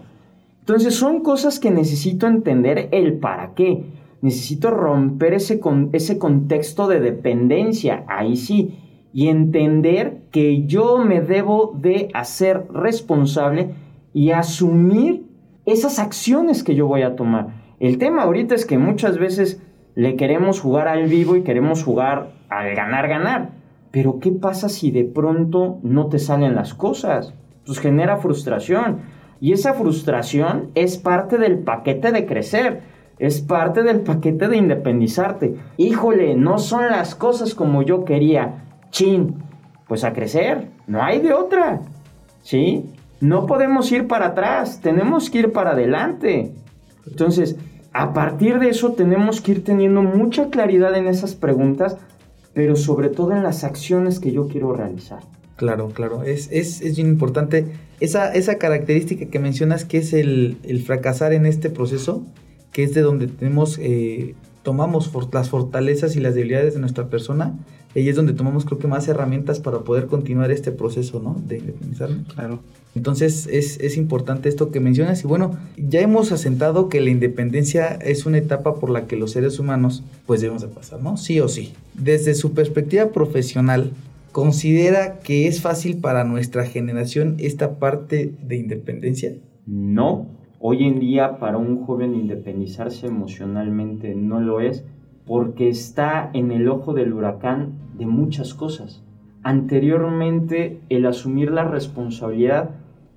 Entonces 0.61 0.95
son 0.95 1.21
cosas 1.21 1.59
que 1.59 1.71
necesito 1.71 2.27
entender 2.27 2.89
el 2.93 3.15
para 3.15 3.55
qué 3.55 3.85
necesito 4.23 4.71
romper 4.71 5.35
ese, 5.35 5.61
con, 5.61 5.91
ese 5.93 6.19
contexto 6.19 6.89
de 6.89 7.01
dependencia, 7.01 8.05
ahí 8.07 8.37
sí, 8.37 8.79
y 9.13 9.29
entender 9.29 10.23
que 10.31 10.67
yo 10.67 10.99
me 10.99 11.21
debo 11.21 11.75
de 11.77 12.09
hacer 12.15 12.67
responsable 12.73 13.71
y 14.13 14.31
asumir 14.31 15.25
esas 15.67 15.99
acciones 15.99 16.63
que 16.63 16.75
yo 16.75 16.87
voy 16.87 17.03
a 17.03 17.17
tomar. 17.17 17.49
El 17.81 17.99
tema 17.99 18.23
ahorita 18.23 18.55
es 18.55 18.67
que 18.67 18.79
muchas 18.79 19.19
veces 19.19 19.63
le 19.95 20.17
queremos 20.17 20.61
jugar 20.61 20.87
al 20.87 21.07
vivo 21.07 21.37
y 21.37 21.43
queremos 21.43 21.83
jugar 21.83 22.33
al 22.49 22.75
ganar, 22.75 23.09
ganar. 23.09 23.51
Pero 23.91 24.21
¿qué 24.21 24.31
pasa 24.31 24.69
si 24.69 24.91
de 24.91 25.05
pronto 25.05 25.79
no 25.83 26.07
te 26.07 26.19
salen 26.19 26.55
las 26.55 26.75
cosas? 26.75 27.35
Pues 27.67 27.81
genera 27.81 28.19
frustración. 28.19 28.99
Y 29.41 29.53
esa 29.53 29.75
frustración 29.75 30.71
es 30.75 30.99
parte 30.99 31.39
del 31.39 31.59
paquete 31.59 32.13
de 32.13 32.27
crecer 32.27 32.91
es 33.21 33.43
parte 33.43 33.83
del 33.83 34.01
paquete 34.01 34.49
de 34.49 34.57
independizarte. 34.57 35.55
Híjole, 35.77 36.35
no 36.35 36.59
son 36.59 36.89
las 36.89 37.15
cosas 37.15 37.55
como 37.55 37.83
yo 37.83 38.07
quería. 38.07 38.65
Chin, 38.91 39.35
pues 39.87 40.05
a 40.05 40.15
crecer, 40.15 40.69
no 40.87 41.03
hay 41.03 41.21
de 41.21 41.35
otra. 41.35 41.83
¿Sí? 42.43 42.87
No 43.21 43.45
podemos 43.45 43.93
ir 43.93 44.09
para 44.09 44.29
atrás, 44.29 44.81
tenemos 44.81 45.29
que 45.29 45.41
ir 45.41 45.53
para 45.53 45.73
adelante. 45.73 46.55
Entonces, 47.07 47.57
a 47.93 48.15
partir 48.15 48.59
de 48.59 48.71
eso 48.71 48.93
tenemos 48.93 49.43
que 49.43 49.53
ir 49.53 49.65
teniendo 49.65 50.03
mucha 50.03 50.49
claridad 50.49 50.97
en 50.97 51.07
esas 51.07 51.35
preguntas, 51.35 51.99
pero 52.55 52.75
sobre 52.75 53.11
todo 53.11 53.33
en 53.33 53.43
las 53.43 53.65
acciones 53.65 54.19
que 54.19 54.33
yo 54.33 54.49
quiero 54.49 54.73
realizar. 54.73 55.21
Claro, 55.57 55.91
claro, 55.91 56.23
es, 56.23 56.51
es, 56.51 56.81
es 56.81 56.97
bien 56.97 57.09
importante. 57.09 57.67
Esa, 58.01 58.33
esa 58.33 58.57
característica 58.59 59.27
que 59.27 59.39
mencionas 59.39 59.85
que 59.85 59.99
es 59.99 60.13
el, 60.13 60.57
el 60.65 60.83
fracasar 60.83 61.33
en 61.33 61.47
este 61.47 61.71
proceso, 61.71 62.25
que 62.73 62.83
es 62.83 62.95
de 62.95 63.03
donde 63.03 63.27
tenemos, 63.27 63.79
eh, 63.79 64.35
tomamos 64.63 65.11
las 65.33 65.51
fortalezas 65.51 66.17
y 66.17 66.21
las 66.21 66.35
debilidades 66.35 66.75
de 66.75 66.81
nuestra 66.81 67.09
persona, 67.09 67.59
y 67.95 68.09
es 68.09 68.17
donde 68.17 68.33
tomamos 68.33 68.65
creo 68.65 68.79
que 68.79 68.87
más 68.87 69.09
herramientas 69.09 69.59
para 69.59 69.81
poder 69.81 70.07
continuar 70.07 70.51
este 70.51 70.71
proceso, 70.71 71.21
¿no? 71.21 71.37
De 71.47 71.59
independizarnos. 71.59 72.33
Claro. 72.33 72.61
Entonces 72.95 73.49
es, 73.51 73.79
es, 73.81 73.97
importante 73.97 74.49
esto 74.49 74.71
que 74.71 74.81
mencionas 74.81 75.23
y 75.23 75.27
bueno, 75.27 75.57
ya 75.77 76.01
hemos 76.01 76.33
asentado 76.33 76.89
que 76.89 77.01
la 77.01 77.11
independencia 77.11 77.87
es 77.87 78.27
una 78.27 78.39
etapa 78.39 78.77
por 78.77 78.91
la 78.91 79.07
que 79.07 79.17
los 79.17 79.33
seres 79.33 79.59
humanos 79.59 80.03
pues 80.27 80.41
debemos 80.41 80.63
de 80.63 80.69
pasar, 80.69 81.01
¿no? 81.01 81.17
Sí 81.17 81.41
o 81.41 81.49
sí. 81.49 81.73
Desde 81.95 82.35
su 82.35 82.53
perspectiva 82.53 83.11
profesional, 83.11 83.93
¿considera 84.33 85.21
que 85.21 85.47
es 85.47 85.61
fácil 85.61 86.01
para 86.01 86.25
nuestra 86.25 86.65
generación 86.65 87.37
esta 87.39 87.79
parte 87.79 88.35
de 88.43 88.57
independencia? 88.57 89.35
No, 89.67 90.41
Hoy 90.63 90.85
en 90.85 91.01
día 91.01 91.39
para 91.39 91.57
un 91.57 91.87
joven 91.87 92.15
independizarse 92.15 93.07
emocionalmente 93.07 94.15
no 94.15 94.41
lo 94.41 94.61
es 94.61 94.85
porque 95.27 95.71
está 95.71 96.29
en 96.35 96.51
el 96.51 96.69
ojo 96.69 96.93
del 96.93 97.15
huracán 97.15 97.79
de 97.97 98.05
muchas 98.05 98.53
cosas. 98.53 99.03
Anteriormente 99.43 100.83
el 100.91 101.07
asumir 101.07 101.51
la 101.51 101.65
responsabilidad 101.65 102.73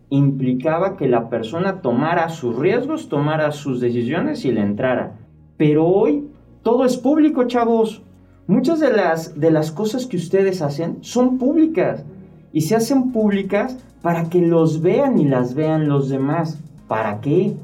implicaba 0.10 0.96
que 0.96 1.10
la 1.10 1.30
persona 1.30 1.82
tomara 1.82 2.30
sus 2.30 2.58
riesgos, 2.58 3.10
tomara 3.10 3.52
sus 3.52 3.82
decisiones 3.82 4.46
y 4.46 4.54
le 4.54 4.62
entrara. 4.62 5.18
Pero 5.58 5.86
hoy 5.86 6.30
todo 6.62 6.86
es 6.86 6.96
público, 6.96 7.44
chavos. 7.44 8.04
Muchas 8.48 8.80
de 8.82 8.92
las, 8.92 9.40
de 9.40 9.52
las 9.52 9.72
cosas 9.72 10.06
que 10.06 10.18
ustedes 10.18 10.62
hacen 10.62 10.98
son 11.02 11.38
públicas 11.38 12.04
y 12.52 12.62
se 12.62 12.76
hacen 12.76 13.12
públicas 13.12 13.78
para 14.02 14.30
que 14.30 14.42
los 14.42 14.82
vean 14.82 15.18
y 15.18 15.26
las 15.26 15.56
vean 15.56 15.88
los 15.88 16.10
demás. 16.10 16.60
¿Para 16.88 17.22
qué? 17.22 17.56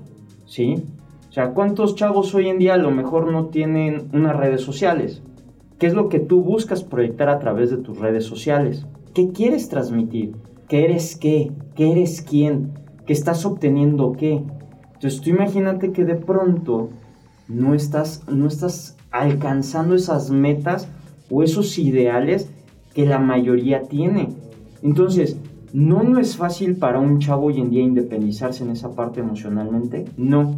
¿Sí? 0.46 0.84
O 1.30 1.32
sea, 1.32 1.52
¿cuántos 1.52 1.96
chavos 1.96 2.34
hoy 2.34 2.48
en 2.48 2.60
día 2.60 2.76
a 2.76 2.78
lo 2.78 2.92
mejor 2.92 3.32
no 3.32 3.48
tienen 3.48 4.08
unas 4.14 4.36
redes 4.36 4.62
sociales? 4.62 5.22
¿Qué 5.78 5.88
es 5.88 5.94
lo 5.94 6.10
que 6.10 6.20
tú 6.20 6.42
buscas 6.42 6.84
proyectar 6.84 7.30
a 7.30 7.40
través 7.40 7.70
de 7.72 7.78
tus 7.78 8.00
redes 8.00 8.24
sociales? 8.26 8.86
¿Qué 9.14 9.32
quieres 9.32 9.70
transmitir? 9.70 10.36
¿Qué 10.70 10.86
eres 10.86 11.18
qué? 11.18 11.52
¿Qué 11.76 11.92
eres 11.92 12.22
quién? 12.22 12.72
¿Qué 13.06 13.14
estás 13.14 13.46
obteniendo 13.46 14.14
qué? 14.14 14.44
Entonces 14.94 15.22
tú 15.22 15.30
imagínate 15.30 15.92
que 15.92 16.06
de 16.06 16.16
pronto 16.16 16.90
no 17.48 17.74
estás, 17.74 18.24
no 18.28 18.48
estás 18.48 18.98
alcanzando 19.12 19.96
esas 19.96 20.30
metas 20.30 20.88
o 21.30 21.44
esos 21.44 21.78
ideales 21.78 22.50
que 22.94 23.06
la 23.06 23.20
mayoría 23.20 23.84
tiene. 23.84 24.30
Entonces, 24.82 25.38
¿no, 25.74 26.04
no 26.04 26.20
es 26.20 26.38
fácil 26.38 26.76
para 26.78 27.00
un 27.00 27.20
chavo 27.20 27.48
hoy 27.48 27.60
en 27.60 27.70
día 27.70 27.84
independizarse 27.84 28.64
en 28.64 28.72
esa 28.72 28.96
parte 28.96 29.20
emocionalmente? 29.20 30.06
No, 30.18 30.56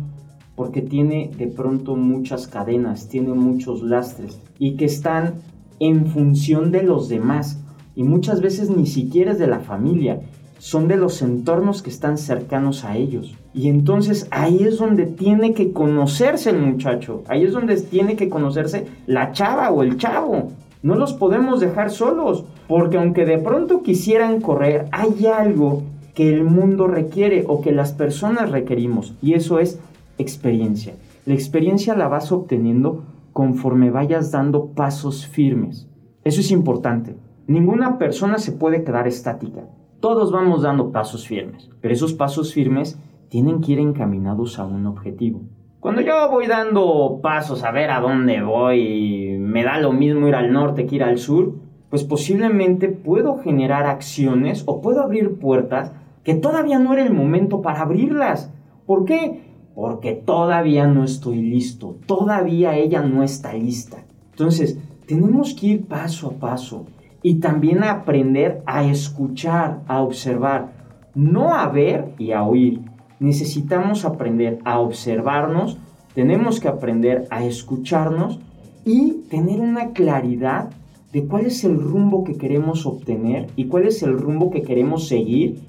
porque 0.55 0.81
tiene 0.81 1.31
de 1.37 1.47
pronto 1.47 1.95
muchas 1.95 2.47
cadenas, 2.47 3.09
tiene 3.09 3.33
muchos 3.33 3.81
lastres 3.81 4.39
y 4.59 4.75
que 4.75 4.85
están 4.85 5.35
en 5.79 6.05
función 6.05 6.71
de 6.71 6.83
los 6.83 7.09
demás 7.09 7.63
y 7.95 8.03
muchas 8.03 8.41
veces 8.41 8.69
ni 8.69 8.85
siquiera 8.85 9.31
es 9.31 9.39
de 9.39 9.47
la 9.47 9.59
familia, 9.59 10.21
son 10.59 10.87
de 10.87 10.97
los 10.97 11.21
entornos 11.21 11.81
que 11.81 11.89
están 11.89 12.17
cercanos 12.17 12.85
a 12.85 12.95
ellos. 12.97 13.35
Y 13.53 13.69
entonces 13.69 14.27
ahí 14.31 14.63
es 14.63 14.77
donde 14.77 15.05
tiene 15.05 15.53
que 15.53 15.73
conocerse 15.73 16.51
el 16.51 16.59
muchacho, 16.59 17.23
ahí 17.27 17.43
es 17.43 17.51
donde 17.51 17.75
tiene 17.81 18.15
que 18.15 18.29
conocerse 18.29 18.87
la 19.07 19.33
chava 19.33 19.71
o 19.71 19.83
el 19.83 19.97
chavo. 19.97 20.51
No 20.83 20.95
los 20.95 21.13
podemos 21.13 21.59
dejar 21.59 21.91
solos, 21.91 22.45
porque 22.67 22.97
aunque 22.97 23.25
de 23.25 23.37
pronto 23.37 23.83
quisieran 23.83 24.41
correr, 24.41 24.87
hay 24.91 25.25
algo 25.27 25.83
que 26.15 26.33
el 26.33 26.43
mundo 26.43 26.87
requiere 26.87 27.43
o 27.47 27.61
que 27.61 27.71
las 27.71 27.91
personas 27.93 28.51
requerimos, 28.51 29.15
y 29.21 29.33
eso 29.33 29.59
es 29.59 29.79
experiencia. 30.17 30.95
La 31.25 31.33
experiencia 31.33 31.95
la 31.95 32.07
vas 32.07 32.31
obteniendo 32.31 33.03
conforme 33.33 33.91
vayas 33.91 34.31
dando 34.31 34.67
pasos 34.67 35.27
firmes. 35.27 35.87
Eso 36.23 36.41
es 36.41 36.51
importante. 36.51 37.15
Ninguna 37.47 37.97
persona 37.97 38.39
se 38.39 38.51
puede 38.51 38.83
quedar 38.83 39.07
estática. 39.07 39.61
Todos 39.99 40.31
vamos 40.31 40.63
dando 40.63 40.91
pasos 40.91 41.27
firmes, 41.27 41.69
pero 41.79 41.93
esos 41.93 42.13
pasos 42.13 42.53
firmes 42.53 42.97
tienen 43.31 43.61
que 43.61 43.71
ir 43.71 43.79
encaminados 43.79 44.59
a 44.59 44.65
un 44.65 44.85
objetivo. 44.85 45.43
Cuando 45.79 46.01
yo 46.01 46.29
voy 46.29 46.47
dando 46.47 47.21
pasos 47.23 47.63
a 47.63 47.71
ver 47.71 47.89
a 47.89 48.01
dónde 48.01 48.41
voy, 48.41 49.37
me 49.39 49.63
da 49.63 49.79
lo 49.79 49.93
mismo 49.93 50.27
ir 50.27 50.35
al 50.35 50.51
norte 50.51 50.85
que 50.85 50.97
ir 50.97 51.03
al 51.03 51.17
sur, 51.17 51.55
pues 51.89 52.03
posiblemente 52.03 52.89
puedo 52.89 53.37
generar 53.37 53.85
acciones 53.85 54.63
o 54.65 54.81
puedo 54.81 55.01
abrir 55.01 55.39
puertas 55.39 55.93
que 56.25 56.35
todavía 56.35 56.77
no 56.77 56.91
era 56.91 57.03
el 57.03 57.13
momento 57.13 57.61
para 57.61 57.83
abrirlas. 57.83 58.51
¿Por 58.85 59.05
qué? 59.05 59.41
Porque 59.75 60.11
todavía 60.11 60.85
no 60.87 61.05
estoy 61.05 61.41
listo, 61.41 61.99
todavía 62.05 62.75
ella 62.75 63.01
no 63.01 63.23
está 63.23 63.53
lista. 63.53 64.03
Entonces, 64.31 64.77
tenemos 65.07 65.53
que 65.53 65.67
ir 65.67 65.87
paso 65.87 66.27
a 66.27 66.31
paso 66.33 66.85
y 67.23 67.39
también 67.39 67.85
aprender 67.85 68.61
a 68.65 68.83
escuchar, 68.83 69.83
a 69.87 70.01
observar, 70.01 70.73
no 71.15 71.55
a 71.55 71.69
ver 71.69 72.13
y 72.17 72.33
a 72.33 72.43
oír. 72.43 72.90
Necesitamos 73.21 74.03
aprender 74.03 74.59
a 74.65 74.79
observarnos, 74.79 75.77
tenemos 76.13 76.59
que 76.59 76.67
aprender 76.67 77.25
a 77.29 77.45
escucharnos 77.45 78.39
y 78.83 79.21
tener 79.29 79.61
una 79.61 79.91
claridad 79.91 80.71
de 81.13 81.25
cuál 81.25 81.45
es 81.45 81.63
el 81.63 81.79
rumbo 81.79 82.25
que 82.25 82.35
queremos 82.35 82.85
obtener 82.85 83.47
y 83.55 83.67
cuál 83.67 83.87
es 83.87 84.03
el 84.03 84.17
rumbo 84.17 84.51
que 84.51 84.63
queremos 84.63 85.07
seguir 85.07 85.61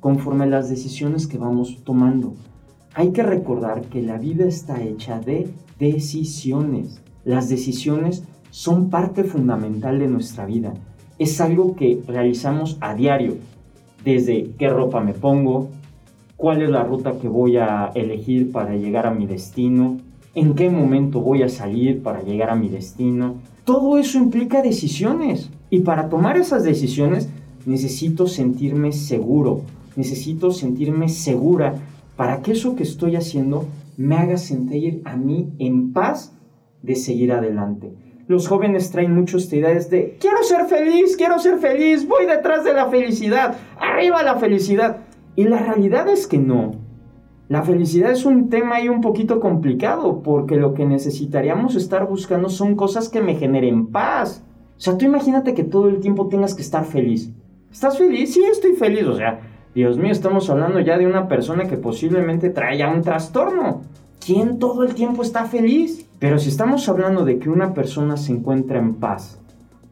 conforme 0.00 0.44
a 0.44 0.48
las 0.48 0.70
decisiones 0.70 1.26
que 1.26 1.36
vamos 1.36 1.82
tomando. 1.84 2.32
Hay 2.94 3.10
que 3.10 3.22
recordar 3.22 3.82
que 3.82 4.00
la 4.00 4.16
vida 4.16 4.46
está 4.46 4.82
hecha 4.82 5.20
de 5.20 5.50
decisiones. 5.78 7.02
Las 7.26 7.50
decisiones 7.50 8.24
son 8.48 8.88
parte 8.88 9.24
fundamental 9.24 9.98
de 9.98 10.08
nuestra 10.08 10.46
vida 10.46 10.72
es 11.20 11.38
algo 11.42 11.76
que 11.76 12.02
realizamos 12.08 12.78
a 12.80 12.94
diario, 12.94 13.36
desde 14.02 14.52
qué 14.58 14.70
ropa 14.70 15.02
me 15.02 15.12
pongo, 15.12 15.68
cuál 16.40 16.62
es 16.62 16.70
la 16.70 16.84
ruta 16.84 17.18
que 17.20 17.28
voy 17.28 17.58
a 17.58 17.92
elegir 17.94 18.50
para 18.50 18.74
llegar 18.74 19.06
a 19.06 19.10
mi 19.10 19.26
destino, 19.26 19.98
en 20.34 20.54
qué 20.54 20.70
momento 20.70 21.20
voy 21.20 21.42
a 21.42 21.50
salir 21.50 22.02
para 22.02 22.22
llegar 22.22 22.48
a 22.48 22.54
mi 22.54 22.70
destino. 22.70 23.34
Todo 23.64 23.98
eso 23.98 24.16
implica 24.16 24.62
decisiones 24.62 25.50
y 25.68 25.80
para 25.80 26.08
tomar 26.08 26.38
esas 26.38 26.64
decisiones 26.64 27.28
necesito 27.66 28.26
sentirme 28.26 28.92
seguro, 28.92 29.60
necesito 29.96 30.50
sentirme 30.50 31.10
segura 31.10 31.74
para 32.16 32.40
que 32.40 32.52
eso 32.52 32.74
que 32.74 32.84
estoy 32.84 33.16
haciendo 33.16 33.66
me 33.98 34.16
haga 34.16 34.38
sentir 34.38 35.02
a 35.04 35.16
mí 35.16 35.50
en 35.58 35.92
paz 35.92 36.32
de 36.82 36.96
seguir 36.96 37.32
adelante 37.32 37.92
los 38.30 38.46
jóvenes 38.46 38.92
traen 38.92 39.12
muchas 39.12 39.52
ideas 39.52 39.90
de 39.90 40.16
quiero 40.20 40.44
ser 40.44 40.66
feliz, 40.66 41.16
quiero 41.16 41.40
ser 41.40 41.58
feliz, 41.58 42.06
voy 42.06 42.26
detrás 42.26 42.62
de 42.62 42.72
la 42.72 42.86
felicidad, 42.86 43.56
arriba 43.76 44.22
la 44.22 44.36
felicidad. 44.36 44.98
Y 45.36 45.44
la 45.44 45.58
realidad 45.58 46.08
es 46.08 46.26
que 46.26 46.38
no. 46.38 46.72
La 47.48 47.62
felicidad 47.62 48.12
es 48.12 48.24
un 48.24 48.48
tema 48.48 48.76
ahí 48.76 48.88
un 48.88 49.00
poquito 49.00 49.40
complicado 49.40 50.22
porque 50.22 50.56
lo 50.56 50.74
que 50.74 50.86
necesitaríamos 50.86 51.74
estar 51.74 52.06
buscando 52.06 52.48
son 52.48 52.76
cosas 52.76 53.08
que 53.08 53.20
me 53.20 53.34
generen 53.34 53.88
paz. 53.88 54.44
O 54.76 54.80
sea, 54.80 54.96
tú 54.96 55.04
imagínate 55.04 55.52
que 55.52 55.64
todo 55.64 55.88
el 55.88 56.00
tiempo 56.00 56.28
tengas 56.28 56.54
que 56.54 56.62
estar 56.62 56.84
feliz. 56.84 57.32
¿Estás 57.72 57.98
feliz? 57.98 58.32
Sí, 58.32 58.42
estoy 58.44 58.74
feliz. 58.74 59.04
O 59.04 59.16
sea, 59.16 59.40
Dios 59.74 59.98
mío, 59.98 60.12
estamos 60.12 60.48
hablando 60.48 60.80
ya 60.80 60.96
de 60.96 61.06
una 61.06 61.28
persona 61.28 61.66
que 61.66 61.76
posiblemente 61.76 62.50
trae 62.50 62.86
un 62.88 63.02
trastorno. 63.02 63.82
¿Quién 64.24 64.58
todo 64.58 64.82
el 64.84 64.94
tiempo 64.94 65.22
está 65.22 65.44
feliz? 65.44 66.06
Pero 66.18 66.38
si 66.38 66.50
estamos 66.50 66.88
hablando 66.88 67.24
de 67.24 67.38
que 67.38 67.50
una 67.50 67.72
persona 67.72 68.16
se 68.16 68.32
encuentra 68.32 68.78
en 68.78 68.94
paz, 68.94 69.40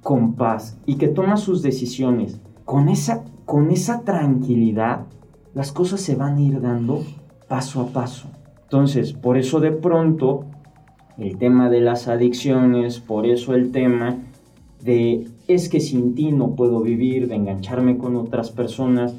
con 0.02 0.34
paz 0.34 0.78
y 0.86 0.96
que 0.96 1.08
toma 1.08 1.36
sus 1.36 1.62
decisiones 1.62 2.40
con 2.64 2.88
esa, 2.88 3.24
con 3.46 3.70
esa 3.70 4.02
tranquilidad, 4.02 5.06
las 5.58 5.72
cosas 5.72 6.00
se 6.00 6.14
van 6.14 6.36
a 6.36 6.40
ir 6.40 6.60
dando 6.60 7.02
paso 7.48 7.80
a 7.80 7.86
paso. 7.88 8.28
Entonces, 8.62 9.12
por 9.12 9.36
eso 9.36 9.58
de 9.58 9.72
pronto 9.72 10.44
el 11.18 11.36
tema 11.36 11.68
de 11.68 11.80
las 11.80 12.06
adicciones, 12.06 13.00
por 13.00 13.26
eso 13.26 13.54
el 13.54 13.72
tema 13.72 14.18
de 14.80 15.26
es 15.48 15.68
que 15.68 15.80
sin 15.80 16.14
ti 16.14 16.30
no 16.30 16.54
puedo 16.54 16.80
vivir, 16.80 17.26
de 17.26 17.34
engancharme 17.34 17.98
con 17.98 18.14
otras 18.14 18.52
personas, 18.52 19.16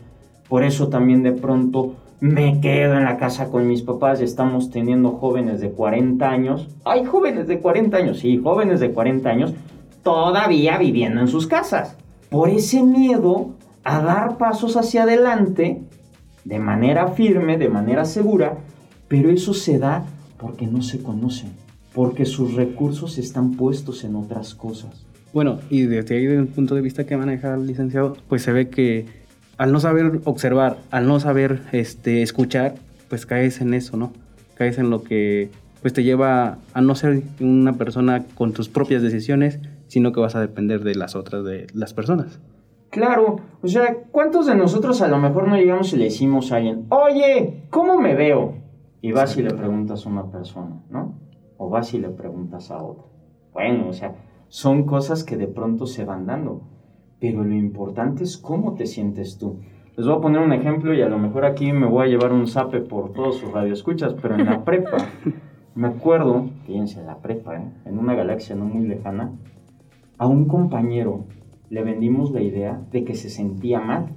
por 0.47 0.63
eso 0.63 0.87
también 0.87 1.23
de 1.23 1.33
pronto 1.33 1.95
me 2.21 2.61
quedo 2.61 2.93
en 2.93 3.03
la 3.03 3.17
casa 3.17 3.49
con 3.49 3.67
mis 3.67 3.81
papás 3.81 4.21
estamos 4.21 4.69
teniendo 4.69 5.11
jóvenes 5.11 5.59
de 5.59 5.71
40 5.71 6.25
años. 6.25 6.69
Hay 6.85 7.03
jóvenes 7.03 7.47
de 7.49 7.59
40 7.59 7.97
años, 7.97 8.19
sí, 8.19 8.39
jóvenes 8.41 8.79
de 8.79 8.93
40 8.93 9.29
años 9.29 9.53
todavía 10.03 10.77
viviendo 10.77 11.19
en 11.19 11.27
sus 11.27 11.47
casas. 11.47 11.97
Por 12.29 12.47
ese 12.47 12.81
miedo 12.81 13.49
a 13.83 14.01
dar 14.01 14.37
pasos 14.37 14.77
hacia 14.77 15.03
adelante 15.03 15.83
de 16.45 16.59
manera 16.59 17.09
firme, 17.09 17.57
de 17.57 17.69
manera 17.69 18.05
segura, 18.05 18.57
pero 19.07 19.29
eso 19.29 19.53
se 19.53 19.79
da 19.79 20.05
porque 20.37 20.67
no 20.67 20.81
se 20.81 21.01
conocen, 21.01 21.49
porque 21.93 22.25
sus 22.25 22.53
recursos 22.53 23.17
están 23.17 23.51
puestos 23.51 24.03
en 24.03 24.15
otras 24.15 24.55
cosas. 24.55 25.05
Bueno, 25.33 25.59
y 25.69 25.83
desde 25.83 26.15
ahí, 26.15 26.25
desde 26.25 26.41
el 26.41 26.47
punto 26.47 26.75
de 26.75 26.81
vista 26.81 27.05
que 27.05 27.17
maneja 27.17 27.53
el 27.53 27.67
licenciado, 27.67 28.17
pues 28.27 28.41
se 28.41 28.51
ve 28.51 28.69
que 28.69 29.05
al 29.57 29.71
no 29.71 29.79
saber 29.79 30.21
observar, 30.23 30.77
al 30.89 31.07
no 31.07 31.19
saber 31.19 31.61
este, 31.71 32.21
escuchar, 32.21 32.75
pues 33.09 33.25
caes 33.25 33.61
en 33.61 33.73
eso, 33.73 33.97
¿no? 33.97 34.13
Caes 34.55 34.77
en 34.77 34.89
lo 34.89 35.03
que 35.03 35.51
pues 35.81 35.93
te 35.93 36.03
lleva 36.03 36.57
a 36.73 36.81
no 36.81 36.95
ser 36.95 37.21
una 37.39 37.73
persona 37.73 38.25
con 38.35 38.53
tus 38.53 38.69
propias 38.69 39.01
decisiones, 39.01 39.59
sino 39.87 40.11
que 40.11 40.19
vas 40.19 40.35
a 40.35 40.41
depender 40.41 40.83
de 40.83 40.95
las 40.95 41.15
otras 41.15 41.43
de 41.45 41.67
las 41.73 41.93
personas. 41.93 42.39
Claro, 42.89 43.37
o 43.61 43.67
sea, 43.67 43.95
¿cuántos 44.11 44.47
de 44.47 44.55
nosotros 44.55 45.01
a 45.01 45.07
lo 45.07 45.17
mejor 45.17 45.47
no 45.47 45.55
llegamos 45.55 45.93
y 45.93 45.97
le 45.97 46.05
decimos 46.05 46.51
a 46.51 46.57
alguien, 46.57 46.85
oye, 46.89 47.63
¿cómo 47.69 47.99
me 47.99 48.15
veo? 48.15 48.55
Y 49.01 49.11
vas 49.11 49.37
y 49.37 49.43
le 49.43 49.53
preguntas 49.53 50.05
a 50.05 50.09
una 50.09 50.31
persona, 50.31 50.81
¿no? 50.89 51.13
O 51.57 51.69
vas 51.69 51.93
y 51.93 51.99
le 51.99 52.09
preguntas 52.09 52.71
a 52.71 52.83
otra. 52.83 53.05
Bueno, 53.53 53.89
o 53.89 53.93
sea, 53.93 54.15
son 54.47 54.83
cosas 54.85 55.23
que 55.23 55.37
de 55.37 55.47
pronto 55.47 55.85
se 55.85 56.03
van 56.03 56.25
dando 56.25 56.63
pero 57.19 57.43
lo 57.43 57.53
importante 57.53 58.23
es 58.23 58.37
cómo 58.37 58.73
te 58.73 58.85
sientes 58.85 59.37
tú. 59.37 59.59
Les 59.97 60.07
voy 60.07 60.15
a 60.15 60.21
poner 60.21 60.41
un 60.41 60.53
ejemplo 60.53 60.93
y 60.93 61.01
a 61.01 61.09
lo 61.09 61.19
mejor 61.19 61.45
aquí 61.45 61.73
me 61.73 61.85
voy 61.85 62.07
a 62.07 62.09
llevar 62.09 62.31
un 62.31 62.47
zape 62.47 62.79
por 62.79 63.11
todos 63.11 63.37
sus 63.37 63.51
radioescuchas, 63.51 64.15
pero 64.21 64.35
en 64.35 64.45
la 64.45 64.63
prepa, 64.65 64.97
me 65.75 65.89
acuerdo, 65.89 66.49
fíjense, 66.65 67.01
en 67.01 67.07
la 67.07 67.17
prepa, 67.17 67.57
¿eh? 67.57 67.71
en 67.85 67.99
una 67.99 68.15
galaxia 68.15 68.55
no 68.55 68.65
muy 68.65 68.87
lejana, 68.87 69.31
a 70.17 70.27
un 70.27 70.45
compañero 70.45 71.25
le 71.69 71.83
vendimos 71.83 72.31
la 72.31 72.41
idea 72.41 72.81
de 72.91 73.03
que 73.03 73.15
se 73.15 73.29
sentía 73.29 73.79
mal. 73.79 74.07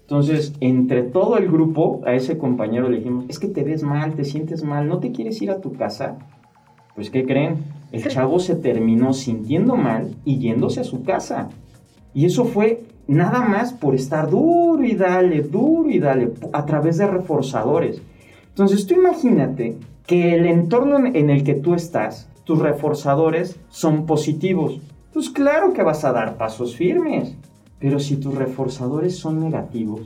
Entonces, 0.00 0.54
entre 0.60 1.02
todo 1.02 1.38
el 1.38 1.48
grupo, 1.48 2.00
a 2.04 2.14
ese 2.14 2.36
compañero 2.36 2.88
le 2.88 2.98
dijimos, 2.98 3.26
es 3.28 3.38
que 3.38 3.48
te 3.48 3.62
ves 3.62 3.82
mal, 3.82 4.14
te 4.14 4.24
sientes 4.24 4.64
mal, 4.64 4.88
¿no 4.88 4.98
te 4.98 5.12
quieres 5.12 5.40
ir 5.40 5.50
a 5.50 5.60
tu 5.60 5.72
casa? 5.72 6.18
Pues, 6.94 7.10
¿qué 7.10 7.24
creen? 7.24 7.58
El 7.92 8.06
chavo 8.06 8.40
se 8.40 8.56
terminó 8.56 9.12
sintiendo 9.12 9.76
mal 9.76 10.16
y 10.24 10.38
yéndose 10.38 10.80
a 10.80 10.84
su 10.84 11.02
casa. 11.02 11.48
Y 12.12 12.24
eso 12.24 12.44
fue 12.44 12.82
nada 13.06 13.42
más 13.42 13.72
por 13.72 13.94
estar 13.94 14.30
duro 14.30 14.84
y 14.84 14.94
dale, 14.94 15.42
duro 15.42 15.90
y 15.90 15.98
dale, 15.98 16.32
a 16.52 16.66
través 16.66 16.98
de 16.98 17.06
reforzadores. 17.06 18.02
Entonces 18.48 18.86
tú 18.86 18.94
imagínate 18.94 19.76
que 20.06 20.34
el 20.34 20.46
entorno 20.46 20.98
en 20.98 21.30
el 21.30 21.44
que 21.44 21.54
tú 21.54 21.74
estás, 21.74 22.28
tus 22.44 22.58
reforzadores 22.58 23.58
son 23.68 24.06
positivos. 24.06 24.80
Pues 25.12 25.28
claro 25.28 25.72
que 25.72 25.82
vas 25.82 26.04
a 26.04 26.12
dar 26.12 26.36
pasos 26.36 26.76
firmes. 26.76 27.34
Pero 27.80 27.98
si 27.98 28.16
tus 28.16 28.34
reforzadores 28.34 29.16
son 29.16 29.40
negativos, 29.40 30.02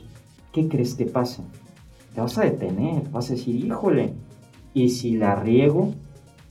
¿qué 0.53 0.67
crees 0.67 0.95
que 0.95 1.05
pasa? 1.05 1.43
Te 2.13 2.21
vas 2.21 2.37
a 2.37 2.43
detener, 2.43 3.09
vas 3.11 3.29
a 3.29 3.33
decir, 3.33 3.55
híjole, 3.55 4.13
¿y 4.73 4.89
si 4.89 5.17
la 5.17 5.35
riego? 5.35 5.93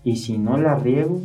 ¿Y 0.05 0.17
si 0.17 0.37
no 0.37 0.59
la 0.59 0.75
riego? 0.75 1.21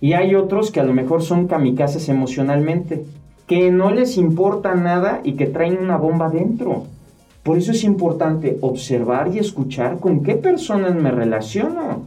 Y 0.00 0.14
hay 0.14 0.34
otros 0.34 0.70
que 0.70 0.80
a 0.80 0.84
lo 0.84 0.94
mejor 0.94 1.22
son 1.22 1.46
kamikazes 1.46 2.08
emocionalmente, 2.08 3.04
que 3.46 3.70
no 3.70 3.90
les 3.90 4.16
importa 4.16 4.74
nada 4.74 5.20
y 5.22 5.34
que 5.34 5.46
traen 5.46 5.76
una 5.76 5.98
bomba 5.98 6.30
dentro. 6.30 6.84
Por 7.42 7.58
eso 7.58 7.72
es 7.72 7.84
importante 7.84 8.56
observar 8.62 9.28
y 9.34 9.38
escuchar 9.38 10.00
con 10.00 10.22
qué 10.22 10.36
personas 10.36 10.94
me 10.94 11.10
relaciono. 11.10 12.04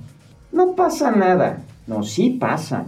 No 0.51 0.75
pasa 0.75 1.11
nada. 1.11 1.61
No, 1.85 2.01
sí 2.01 2.31
pasa. 2.31 2.87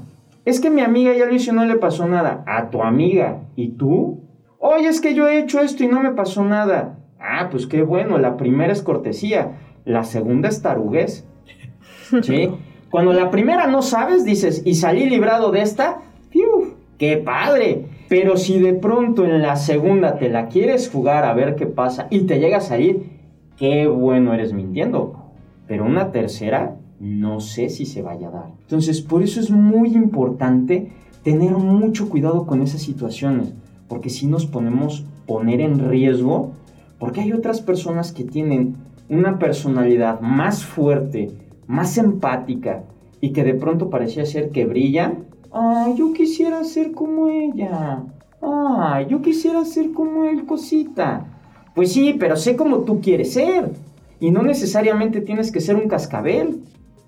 Es 0.49 0.59
que 0.59 0.71
mi 0.71 0.81
amiga 0.81 1.13
ya 1.15 1.27
lo 1.27 1.35
hizo 1.35 1.51
y 1.51 1.55
no 1.55 1.63
le 1.63 1.75
pasó 1.75 2.07
nada. 2.07 2.43
A 2.47 2.71
tu 2.71 2.81
amiga. 2.81 3.43
¿Y 3.55 3.73
tú? 3.73 4.23
Oye, 4.57 4.87
es 4.87 4.99
que 4.99 5.13
yo 5.13 5.27
he 5.27 5.37
hecho 5.37 5.59
esto 5.59 5.83
y 5.83 5.87
no 5.87 6.01
me 6.01 6.09
pasó 6.09 6.43
nada. 6.43 6.97
Ah, 7.19 7.49
pues 7.51 7.67
qué 7.67 7.83
bueno. 7.83 8.17
La 8.17 8.35
primera 8.35 8.73
es 8.73 8.81
cortesía. 8.81 9.59
La 9.85 10.03
segunda 10.03 10.49
es 10.49 10.63
taruguez. 10.63 11.27
¿Sí? 12.23 12.49
Cuando 12.89 13.13
la 13.13 13.29
primera 13.29 13.67
no 13.67 13.83
sabes, 13.83 14.25
dices, 14.25 14.63
y 14.65 14.73
salí 14.73 15.07
librado 15.07 15.51
de 15.51 15.61
esta, 15.61 15.99
¡fiu! 16.31 16.73
¡Qué 16.97 17.17
padre! 17.17 17.85
Pero 18.07 18.35
si 18.35 18.59
de 18.59 18.73
pronto 18.73 19.25
en 19.25 19.43
la 19.43 19.55
segunda 19.55 20.17
te 20.17 20.29
la 20.29 20.47
quieres 20.47 20.89
jugar 20.89 21.25
a 21.25 21.33
ver 21.35 21.55
qué 21.57 21.67
pasa 21.67 22.07
y 22.09 22.21
te 22.21 22.39
llega 22.39 22.57
a 22.57 22.61
salir, 22.61 23.19
qué 23.55 23.85
bueno 23.85 24.33
eres 24.33 24.53
mintiendo. 24.53 25.31
Pero 25.67 25.85
una 25.85 26.11
tercera, 26.11 26.73
no 26.99 27.39
sé 27.39 27.69
si 27.69 27.85
se 27.85 28.01
vaya 28.01 28.27
a 28.27 28.31
dar. 28.31 28.51
Entonces, 28.61 29.01
por 29.01 29.23
eso 29.23 29.39
es 29.39 29.49
muy 29.51 29.95
importante 29.95 30.91
tener 31.23 31.51
mucho 31.51 32.09
cuidado 32.09 32.45
con 32.45 32.61
esas 32.61 32.81
situaciones, 32.81 33.53
porque 33.87 34.09
si 34.09 34.27
nos 34.27 34.45
ponemos 34.45 35.05
poner 35.25 35.61
en 35.61 35.89
riesgo, 35.89 36.51
porque 36.97 37.21
hay 37.21 37.33
otras 37.33 37.61
personas 37.61 38.11
que 38.11 38.23
tienen 38.23 38.75
una 39.09 39.39
personalidad 39.39 40.21
más 40.21 40.65
fuerte, 40.65 41.31
más 41.67 41.97
empática 41.97 42.83
y 43.21 43.31
que 43.31 43.43
de 43.43 43.53
pronto 43.53 43.89
parecía 43.89 44.25
ser 44.25 44.49
que 44.49 44.65
brillan 44.65 45.29
Ay, 45.51 45.95
yo 45.97 46.13
quisiera 46.13 46.63
ser 46.63 46.91
como 46.91 47.29
ella. 47.29 48.03
Ay, 48.41 49.07
yo 49.09 49.21
quisiera 49.21 49.65
ser 49.65 49.91
como 49.93 50.25
él, 50.25 50.45
cosita. 50.45 51.25
Pues 51.73 51.91
sí, 51.93 52.15
pero 52.19 52.35
sé 52.35 52.55
como 52.55 52.79
tú 52.79 53.01
quieres 53.01 53.33
ser. 53.33 53.71
Y 54.19 54.31
no 54.31 54.43
necesariamente 54.43 55.21
tienes 55.21 55.51
que 55.51 55.61
ser 55.61 55.75
un 55.75 55.87
cascabel. 55.87 56.61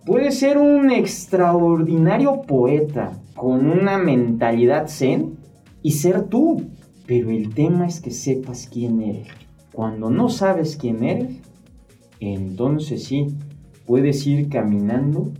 Puedes 0.05 0.39
ser 0.39 0.57
un 0.57 0.89
extraordinario 0.89 2.41
poeta 2.41 3.19
con 3.35 3.69
una 3.69 3.97
mentalidad 3.97 4.87
zen 4.87 5.37
y 5.83 5.91
ser 5.91 6.23
tú. 6.23 6.69
Pero 7.05 7.29
el 7.29 7.53
tema 7.53 7.87
es 7.87 7.99
que 7.99 8.11
sepas 8.11 8.69
quién 8.71 9.01
eres. 9.01 9.27
Cuando 9.73 10.09
no 10.09 10.29
sabes 10.29 10.75
quién 10.75 11.03
eres, 11.03 11.35
entonces 12.19 13.03
sí, 13.03 13.27
puedes 13.85 14.25
ir 14.27 14.49
caminando 14.49 15.31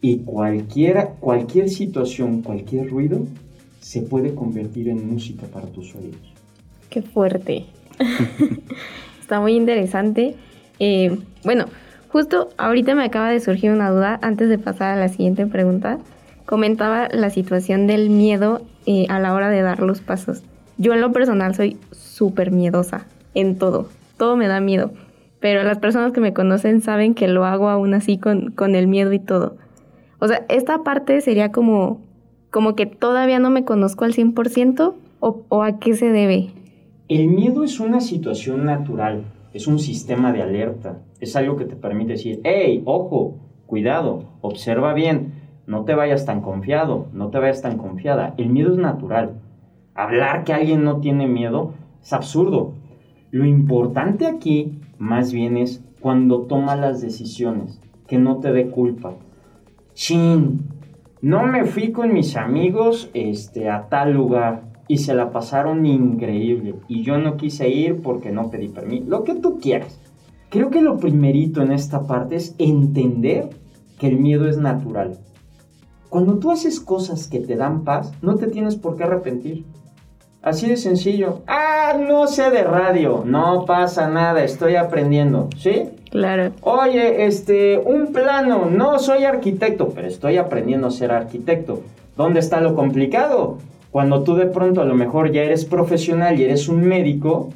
y 0.00 0.18
cualquiera, 0.18 1.10
cualquier 1.20 1.68
situación, 1.68 2.42
cualquier 2.42 2.88
ruido 2.88 3.26
se 3.80 4.02
puede 4.02 4.34
convertir 4.34 4.88
en 4.88 5.08
música 5.12 5.46
para 5.46 5.66
tus 5.66 5.94
oídos. 5.94 6.32
Qué 6.90 7.02
fuerte. 7.02 7.66
Está 9.20 9.40
muy 9.40 9.54
interesante. 9.54 10.36
Eh, 10.78 11.18
bueno, 11.44 11.66
justo 12.16 12.48
ahorita 12.56 12.94
me 12.94 13.04
acaba 13.04 13.28
de 13.28 13.40
surgir 13.40 13.70
una 13.70 13.90
duda 13.90 14.18
antes 14.22 14.48
de 14.48 14.56
pasar 14.56 14.96
a 14.96 14.98
la 14.98 15.08
siguiente 15.08 15.46
pregunta. 15.46 15.98
Comentaba 16.46 17.08
la 17.12 17.28
situación 17.28 17.86
del 17.86 18.08
miedo 18.08 18.62
eh, 18.86 19.04
a 19.10 19.18
la 19.18 19.34
hora 19.34 19.50
de 19.50 19.60
dar 19.60 19.80
los 19.80 20.00
pasos. 20.00 20.42
Yo 20.78 20.94
en 20.94 21.02
lo 21.02 21.12
personal 21.12 21.54
soy 21.54 21.76
súper 21.92 22.52
miedosa 22.52 23.04
en 23.34 23.58
todo. 23.58 23.90
Todo 24.16 24.34
me 24.34 24.48
da 24.48 24.60
miedo. 24.60 24.92
Pero 25.40 25.62
las 25.62 25.76
personas 25.76 26.12
que 26.12 26.22
me 26.22 26.32
conocen 26.32 26.80
saben 26.80 27.12
que 27.12 27.28
lo 27.28 27.44
hago 27.44 27.68
aún 27.68 27.92
así 27.92 28.16
con, 28.16 28.50
con 28.50 28.76
el 28.76 28.86
miedo 28.86 29.12
y 29.12 29.18
todo. 29.18 29.58
O 30.18 30.26
sea, 30.26 30.46
esta 30.48 30.84
parte 30.84 31.20
sería 31.20 31.52
como, 31.52 32.00
como 32.50 32.74
que 32.76 32.86
todavía 32.86 33.40
no 33.40 33.50
me 33.50 33.66
conozco 33.66 34.06
al 34.06 34.14
100% 34.14 34.94
o, 35.20 35.44
o 35.50 35.62
a 35.62 35.78
qué 35.78 35.94
se 35.94 36.08
debe. 36.08 36.48
El 37.08 37.28
miedo 37.28 37.62
es 37.62 37.78
una 37.78 38.00
situación 38.00 38.64
natural, 38.64 39.24
es 39.52 39.66
un 39.66 39.78
sistema 39.78 40.32
de 40.32 40.40
alerta, 40.40 41.02
es 41.20 41.36
algo 41.36 41.56
que 41.56 41.64
te 41.64 41.76
permite 41.76 42.12
decir, 42.12 42.40
hey, 42.44 42.82
ojo, 42.84 43.38
cuidado, 43.66 44.24
observa 44.40 44.92
bien, 44.94 45.32
no 45.66 45.84
te 45.84 45.94
vayas 45.94 46.24
tan 46.24 46.40
confiado, 46.40 47.06
no 47.12 47.30
te 47.30 47.38
vayas 47.38 47.62
tan 47.62 47.78
confiada. 47.78 48.34
El 48.36 48.50
miedo 48.50 48.72
es 48.72 48.78
natural. 48.78 49.40
Hablar 49.94 50.44
que 50.44 50.52
alguien 50.52 50.84
no 50.84 51.00
tiene 51.00 51.26
miedo 51.26 51.74
es 52.02 52.12
absurdo. 52.12 52.74
Lo 53.30 53.44
importante 53.44 54.26
aquí 54.26 54.78
más 54.98 55.32
bien 55.32 55.56
es 55.56 55.82
cuando 56.00 56.42
toma 56.42 56.76
las 56.76 57.00
decisiones, 57.00 57.80
que 58.06 58.18
no 58.18 58.38
te 58.38 58.52
dé 58.52 58.70
culpa, 58.70 59.14
chin, 59.94 60.60
no 61.20 61.42
me 61.44 61.64
fui 61.64 61.90
con 61.90 62.12
mis 62.12 62.36
amigos 62.36 63.10
este, 63.14 63.68
a 63.68 63.88
tal 63.88 64.12
lugar 64.12 64.62
y 64.88 64.98
se 64.98 65.14
la 65.14 65.32
pasaron 65.32 65.84
increíble 65.86 66.76
y 66.86 67.02
yo 67.02 67.18
no 67.18 67.36
quise 67.36 67.68
ir 67.68 68.02
porque 68.02 68.30
no 68.30 68.50
pedí 68.50 68.68
permiso, 68.68 69.06
lo 69.08 69.24
que 69.24 69.34
tú 69.34 69.58
quieras. 69.58 70.00
Creo 70.50 70.70
que 70.70 70.80
lo 70.80 70.98
primerito 70.98 71.62
en 71.62 71.72
esta 71.72 72.06
parte 72.06 72.36
es 72.36 72.54
entender 72.58 73.50
que 73.98 74.08
el 74.08 74.18
miedo 74.18 74.48
es 74.48 74.58
natural. 74.58 75.18
Cuando 76.08 76.38
tú 76.38 76.50
haces 76.50 76.80
cosas 76.80 77.26
que 77.26 77.40
te 77.40 77.56
dan 77.56 77.82
paz, 77.84 78.12
no 78.22 78.36
te 78.36 78.46
tienes 78.46 78.76
por 78.76 78.96
qué 78.96 79.04
arrepentir. 79.04 79.64
Así 80.42 80.68
de 80.68 80.76
sencillo. 80.76 81.42
Ah, 81.48 81.96
no 81.98 82.28
sé 82.28 82.50
de 82.50 82.62
radio. 82.62 83.24
No 83.26 83.64
pasa 83.64 84.08
nada, 84.08 84.44
estoy 84.44 84.76
aprendiendo. 84.76 85.48
¿Sí? 85.56 85.90
Claro. 86.10 86.52
Oye, 86.60 87.26
este, 87.26 87.78
un 87.78 88.12
plano. 88.12 88.70
No 88.70 89.00
soy 89.00 89.24
arquitecto, 89.24 89.88
pero 89.88 90.06
estoy 90.06 90.36
aprendiendo 90.36 90.86
a 90.86 90.92
ser 90.92 91.10
arquitecto. 91.10 91.82
¿Dónde 92.16 92.38
está 92.38 92.60
lo 92.60 92.76
complicado? 92.76 93.58
Cuando 93.90 94.22
tú 94.22 94.36
de 94.36 94.46
pronto 94.46 94.80
a 94.80 94.84
lo 94.84 94.94
mejor 94.94 95.32
ya 95.32 95.42
eres 95.42 95.64
profesional 95.64 96.38
y 96.38 96.44
eres 96.44 96.68
un 96.68 96.82
médico, 96.86 97.48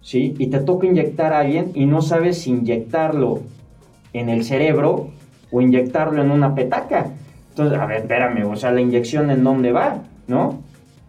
¿sí? 0.00 0.34
Y 0.38 0.48
te 0.48 0.60
toca 0.60 0.86
inyectar 0.86 1.32
a 1.32 1.40
alguien 1.40 1.72
y 1.74 1.86
no 1.86 2.02
sabes 2.02 2.38
si 2.38 2.50
inyectarlo 2.50 3.40
en 4.12 4.28
el 4.28 4.44
cerebro 4.44 5.10
o 5.50 5.60
inyectarlo 5.60 6.22
en 6.22 6.30
una 6.30 6.54
petaca. 6.54 7.12
Entonces, 7.50 7.78
a 7.78 7.86
ver, 7.86 8.02
espérame, 8.02 8.44
o 8.46 8.56
sea, 8.56 8.70
la 8.70 8.80
inyección 8.80 9.30
en 9.30 9.42
dónde 9.44 9.72
va, 9.72 10.02
¿no? 10.26 10.62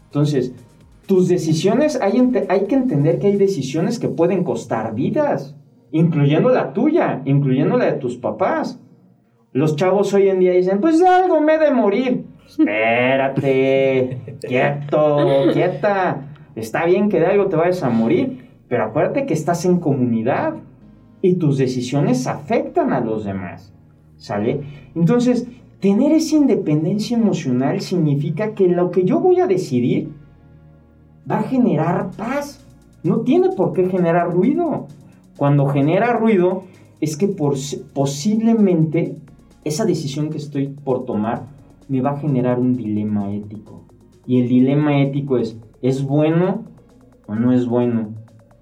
Entonces, 0.05 0.53
tus 1.05 1.27
decisiones, 1.27 1.99
hay, 2.01 2.21
hay 2.49 2.65
que 2.65 2.75
entender 2.75 3.19
que 3.19 3.27
hay 3.27 3.35
decisiones 3.35 3.99
que 3.99 4.09
pueden 4.09 4.43
costar 4.43 4.93
vidas, 4.95 5.55
incluyendo 5.91 6.49
la 6.49 6.73
tuya, 6.73 7.21
incluyendo 7.25 7.77
la 7.77 7.85
de 7.85 7.93
tus 7.93 8.17
papás. 8.17 8.79
Los 9.51 9.75
chavos 9.75 10.13
hoy 10.13 10.29
en 10.29 10.39
día 10.39 10.51
dicen, 10.51 10.79
pues 10.79 11.01
algo 11.01 11.41
me 11.41 11.55
he 11.55 11.57
de 11.59 11.71
morir. 11.71 12.25
Espérate, 12.47 14.37
quieto, 14.47 15.47
quieta. 15.53 16.27
Está 16.55 16.85
bien 16.85 17.09
que 17.09 17.19
de 17.19 17.27
algo 17.27 17.45
te 17.47 17.55
vayas 17.55 17.83
a 17.83 17.89
morir, 17.89 18.48
pero 18.69 18.85
acuérdate 18.85 19.25
que 19.25 19.33
estás 19.33 19.65
en 19.65 19.79
comunidad 19.79 20.53
y 21.21 21.33
tus 21.33 21.57
decisiones 21.57 22.27
afectan 22.27 22.93
a 22.93 23.01
los 23.01 23.25
demás. 23.25 23.73
¿Sale? 24.17 24.61
Entonces, 24.95 25.47
tener 25.79 26.11
esa 26.11 26.35
independencia 26.35 27.17
emocional 27.17 27.81
significa 27.81 28.53
que 28.53 28.67
lo 28.67 28.91
que 28.91 29.03
yo 29.03 29.19
voy 29.19 29.39
a 29.39 29.47
decidir 29.47 30.09
va 31.29 31.39
a 31.39 31.43
generar 31.43 32.11
paz. 32.11 32.65
No 33.03 33.21
tiene 33.21 33.49
por 33.49 33.73
qué 33.73 33.89
generar 33.89 34.31
ruido. 34.31 34.87
Cuando 35.37 35.67
genera 35.67 36.13
ruido 36.13 36.63
es 37.01 37.15
que 37.15 37.27
posiblemente 37.27 39.15
esa 39.63 39.85
decisión 39.85 40.29
que 40.29 40.37
estoy 40.37 40.67
por 40.67 41.05
tomar 41.05 41.43
me 41.87 42.01
va 42.01 42.11
a 42.11 42.19
generar 42.19 42.59
un 42.59 42.75
dilema 42.75 43.33
ético. 43.33 43.83
Y 44.27 44.41
el 44.41 44.49
dilema 44.49 45.01
ético 45.01 45.37
es, 45.37 45.57
¿es 45.81 46.03
bueno 46.03 46.65
o 47.25 47.35
no 47.35 47.53
es 47.53 47.65
bueno? 47.65 48.18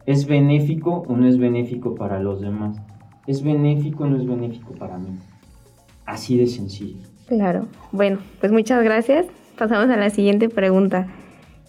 ¿Es 0.07 0.25
benéfico 0.25 1.03
o 1.05 1.17
no 1.17 1.27
es 1.27 1.37
benéfico 1.37 1.93
para 1.95 2.21
los 2.21 2.39
demás? 2.39 2.77
¿Es 3.27 3.43
benéfico 3.43 4.05
o 4.05 4.07
no 4.07 4.15
es 4.15 4.25
benéfico 4.25 4.73
para 4.73 4.97
mí? 4.97 5.09
Así 6.05 6.37
de 6.37 6.47
sencillo. 6.47 7.05
Claro. 7.27 7.67
Bueno, 7.91 8.19
pues 8.39 8.53
muchas 8.53 8.81
gracias. 8.85 9.25
Pasamos 9.57 9.89
a 9.89 9.97
la 9.97 10.09
siguiente 10.09 10.47
pregunta. 10.47 11.07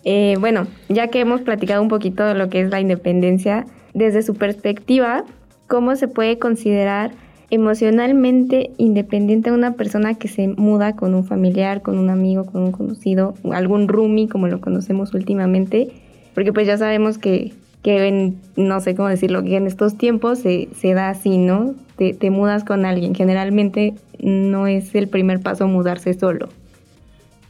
Eh, 0.04 0.36
bueno, 0.38 0.68
ya 0.88 1.08
que 1.08 1.18
hemos 1.18 1.40
platicado 1.40 1.82
un 1.82 1.88
poquito 1.88 2.24
de 2.24 2.34
lo 2.34 2.48
que 2.48 2.60
es 2.60 2.70
la 2.70 2.80
independencia, 2.80 3.66
desde 3.92 4.22
su 4.22 4.34
perspectiva, 4.34 5.24
¿cómo 5.66 5.96
se 5.96 6.06
puede 6.06 6.38
considerar 6.38 7.10
emocionalmente 7.50 8.70
independiente 8.76 9.50
a 9.50 9.54
una 9.54 9.72
persona 9.72 10.14
que 10.14 10.28
se 10.28 10.46
muda 10.46 10.94
con 10.94 11.16
un 11.16 11.24
familiar, 11.24 11.82
con 11.82 11.98
un 11.98 12.08
amigo, 12.08 12.46
con 12.46 12.62
un 12.62 12.70
conocido, 12.70 13.34
algún 13.50 13.88
roomie 13.88 14.28
como 14.28 14.46
lo 14.46 14.60
conocemos 14.60 15.12
últimamente? 15.12 15.88
Porque 16.34 16.52
pues 16.52 16.68
ya 16.68 16.78
sabemos 16.78 17.18
que 17.18 17.52
que 17.82 18.34
no 18.56 18.80
sé 18.80 18.94
cómo 18.94 19.08
decirlo, 19.08 19.42
que 19.42 19.56
en 19.56 19.66
estos 19.66 19.96
tiempos 19.96 20.40
se, 20.40 20.68
se 20.74 20.94
da 20.94 21.10
así, 21.10 21.38
¿no? 21.38 21.74
Te, 21.96 22.14
te, 22.14 22.30
mudas 22.30 22.64
con 22.64 22.84
alguien. 22.84 23.14
Generalmente 23.14 23.94
no 24.20 24.66
es 24.66 24.94
el 24.94 25.08
primer 25.08 25.40
paso 25.40 25.68
mudarse 25.68 26.14
solo. 26.14 26.48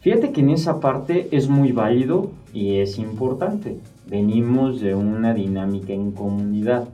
Fíjate 0.00 0.32
que 0.32 0.40
en 0.40 0.50
esa 0.50 0.80
parte 0.80 1.28
es 1.32 1.48
muy 1.48 1.72
válido 1.72 2.30
y 2.52 2.76
es 2.76 2.98
importante. 2.98 3.78
Venimos 4.08 4.80
de 4.80 4.94
una 4.94 5.34
dinámica 5.34 5.92
en 5.92 6.12
comunidad. 6.12 6.88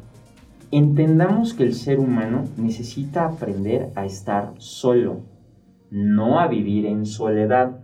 Entendamos 0.71 1.55
que 1.55 1.65
el 1.65 1.75
ser 1.75 2.01
humano 2.01 2.45
necesita 2.57 3.27
aprender 3.27 3.91
a 3.95 4.05
estar 4.05 4.53
solo, 4.59 5.21
no 5.91 6.41
a 6.41 6.49
vivir 6.49 6.87
en 6.87 7.07
soledad. 7.07 7.77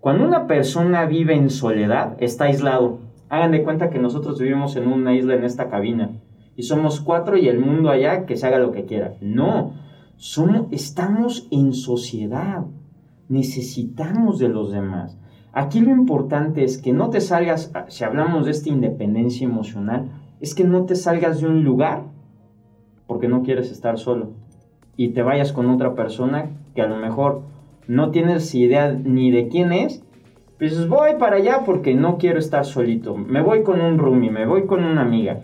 Cuando 0.00 0.26
una 0.26 0.48
persona 0.48 1.06
vive 1.06 1.34
en 1.34 1.50
soledad, 1.50 2.16
está 2.18 2.46
aislado 2.46 2.98
Hagan 3.32 3.52
de 3.52 3.62
cuenta 3.62 3.88
que 3.88 3.98
nosotros 3.98 4.38
vivimos 4.38 4.76
en 4.76 4.86
una 4.88 5.14
isla 5.14 5.34
en 5.34 5.44
esta 5.44 5.70
cabina 5.70 6.10
y 6.54 6.64
somos 6.64 7.00
cuatro 7.00 7.38
y 7.38 7.48
el 7.48 7.60
mundo 7.60 7.88
allá 7.88 8.26
que 8.26 8.36
se 8.36 8.46
haga 8.46 8.58
lo 8.58 8.72
que 8.72 8.84
quiera. 8.84 9.14
No, 9.22 9.72
somos, 10.16 10.66
estamos 10.70 11.48
en 11.50 11.72
sociedad, 11.72 12.66
necesitamos 13.30 14.38
de 14.38 14.50
los 14.50 14.70
demás. 14.70 15.18
Aquí 15.54 15.80
lo 15.80 15.92
importante 15.92 16.62
es 16.62 16.76
que 16.76 16.92
no 16.92 17.08
te 17.08 17.22
salgas, 17.22 17.72
si 17.88 18.04
hablamos 18.04 18.44
de 18.44 18.50
esta 18.50 18.68
independencia 18.68 19.46
emocional, 19.46 20.10
es 20.42 20.54
que 20.54 20.64
no 20.64 20.84
te 20.84 20.94
salgas 20.94 21.40
de 21.40 21.46
un 21.46 21.64
lugar 21.64 22.02
porque 23.06 23.28
no 23.28 23.42
quieres 23.44 23.72
estar 23.72 23.96
solo 23.96 24.32
y 24.94 25.14
te 25.14 25.22
vayas 25.22 25.54
con 25.54 25.70
otra 25.70 25.94
persona 25.94 26.50
que 26.74 26.82
a 26.82 26.86
lo 26.86 26.96
mejor 26.96 27.44
no 27.88 28.10
tienes 28.10 28.54
idea 28.54 28.92
ni 28.92 29.30
de 29.30 29.48
quién 29.48 29.72
es 29.72 30.04
pues 30.62 30.86
voy 30.86 31.16
para 31.18 31.38
allá 31.38 31.62
porque 31.66 31.92
no 31.92 32.18
quiero 32.18 32.38
estar 32.38 32.64
solito. 32.64 33.16
Me 33.16 33.42
voy 33.42 33.64
con 33.64 33.80
un 33.80 33.98
roomie, 33.98 34.30
me 34.30 34.46
voy 34.46 34.64
con 34.64 34.84
una 34.84 35.02
amiga. 35.02 35.40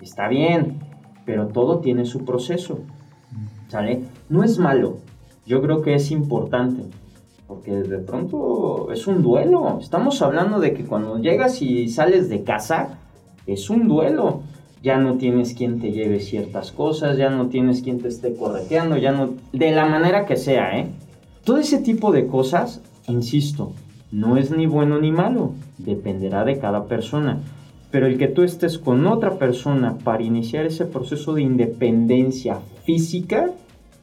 Está 0.00 0.28
bien, 0.28 0.78
pero 1.26 1.48
todo 1.48 1.80
tiene 1.80 2.06
su 2.06 2.24
proceso. 2.24 2.78
¿Sale? 3.68 4.04
No 4.30 4.42
es 4.42 4.58
malo. 4.58 4.96
Yo 5.44 5.60
creo 5.60 5.82
que 5.82 5.92
es 5.92 6.10
importante. 6.10 6.84
Porque 7.46 7.70
de 7.70 7.98
pronto 7.98 8.90
es 8.90 9.06
un 9.06 9.22
duelo. 9.22 9.78
Estamos 9.78 10.22
hablando 10.22 10.58
de 10.58 10.72
que 10.72 10.86
cuando 10.86 11.18
llegas 11.18 11.60
y 11.60 11.88
sales 11.88 12.30
de 12.30 12.42
casa, 12.42 12.98
es 13.46 13.68
un 13.68 13.88
duelo. 13.88 14.40
Ya 14.82 14.96
no 14.96 15.18
tienes 15.18 15.52
quien 15.52 15.80
te 15.80 15.92
lleve 15.92 16.18
ciertas 16.18 16.72
cosas, 16.72 17.18
ya 17.18 17.28
no 17.28 17.48
tienes 17.48 17.82
quien 17.82 18.00
te 18.00 18.08
esté 18.08 18.34
correteando, 18.34 18.96
ya 18.96 19.12
no... 19.12 19.34
De 19.52 19.70
la 19.70 19.84
manera 19.84 20.24
que 20.24 20.36
sea, 20.36 20.78
¿eh? 20.78 20.86
Todo 21.44 21.58
ese 21.58 21.76
tipo 21.76 22.10
de 22.10 22.26
cosas, 22.26 22.80
insisto, 23.06 23.74
no 24.12 24.36
es 24.36 24.50
ni 24.50 24.66
bueno 24.66 25.00
ni 25.00 25.10
malo, 25.10 25.54
dependerá 25.78 26.44
de 26.44 26.58
cada 26.58 26.86
persona. 26.86 27.40
Pero 27.90 28.06
el 28.06 28.18
que 28.18 28.28
tú 28.28 28.42
estés 28.42 28.78
con 28.78 29.06
otra 29.06 29.38
persona 29.38 29.98
para 29.98 30.22
iniciar 30.22 30.66
ese 30.66 30.84
proceso 30.84 31.34
de 31.34 31.42
independencia 31.42 32.60
física, 32.84 33.50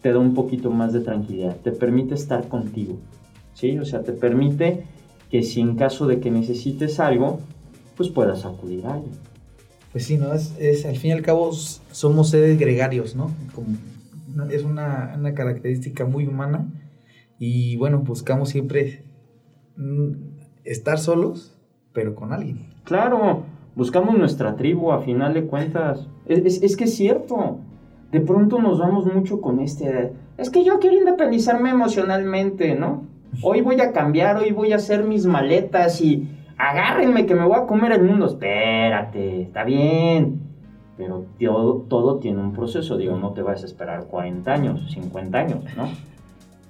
te 0.02 0.12
da 0.12 0.20
un 0.20 0.34
poquito 0.34 0.72
más 0.72 0.94
de 0.94 1.02
tranquilidad, 1.02 1.56
te 1.58 1.72
permite 1.72 2.16
estar 2.16 2.48
contigo. 2.48 2.98
¿Sí? 3.54 3.78
O 3.78 3.86
sea, 3.86 4.04
te 4.04 4.14
permite 4.14 4.84
que 5.30 5.44
si 5.44 5.62
en 5.62 5.76
caso 5.76 6.08
de 6.08 6.20
que 6.20 6.32
necesites 6.32 7.00
algo, 7.00 7.40
pues 7.96 8.10
puedas 8.10 8.46
acudir 8.46 8.88
a 8.88 8.98
ello. 8.98 9.10
Pues 9.92 10.06
sí, 10.06 10.18
¿no? 10.18 10.34
Es, 10.34 10.56
es, 10.60 10.86
al 10.86 10.98
fin 10.98 11.10
y 11.10 11.14
al 11.14 11.22
cabo 11.22 11.52
somos 11.52 12.30
seres 12.30 12.58
gregarios, 12.58 13.16
¿no? 13.16 13.32
Es 14.52 14.64
una, 14.64 15.16
una 15.18 15.34
característica 15.34 16.06
muy 16.06 16.26
humana 16.26 16.68
y 17.40 17.76
bueno, 17.78 18.00
buscamos 18.00 18.50
siempre 18.50 19.04
estar 20.64 21.00
solos, 21.00 21.58
pero 21.94 22.16
con 22.16 22.34
alguien. 22.34 22.68
Claro, 22.84 23.44
buscamos 23.76 24.18
nuestra 24.18 24.56
tribu 24.56 24.92
a 24.92 25.02
final 25.02 25.34
de 25.34 25.46
cuentas. 25.46 26.08
Es, 26.26 26.76
que 26.76 26.84
es 26.84 26.96
cierto. 26.96 27.60
De 28.12 28.22
pronto 28.22 28.60
nos 28.60 28.80
vamos 28.80 29.06
mucho 29.06 29.42
con 29.42 29.60
este... 29.60 30.14
Es 30.38 30.50
que 30.50 30.64
yo 30.64 30.80
quiero 30.80 30.98
independizarme 30.98 31.70
emocionalmente, 31.70 32.76
¿no? 32.76 33.04
Hoy 33.44 33.62
voy 33.62 33.80
a 33.82 33.92
cambiar, 33.92 34.38
hoy 34.38 34.52
voy 34.52 34.74
a 34.74 34.78
hacer 34.78 35.04
mis 35.04 35.26
maletas 35.26 36.02
y 36.02 36.28
agárrenme 36.58 37.26
que 37.26 37.36
me 37.36 37.46
voy 37.46 37.58
a 37.58 37.68
comer 37.68 37.92
el 37.92 38.04
mundo. 38.04 38.26
Espérate, 38.26 39.44
está 39.44 39.64
bien. 39.64 40.42
Pero 40.98 41.26
todo, 41.40 41.86
todo 41.88 42.18
tiene 42.18 42.42
un 42.42 42.52
proceso, 42.52 42.98
digo, 42.98 43.18
no 43.18 43.32
te 43.32 43.42
vas 43.42 43.64
a 43.64 43.66
esperar 43.66 44.08
40 44.08 44.52
años, 44.52 44.92
50 44.92 45.38
años, 45.38 45.64
¿no? 45.78 45.88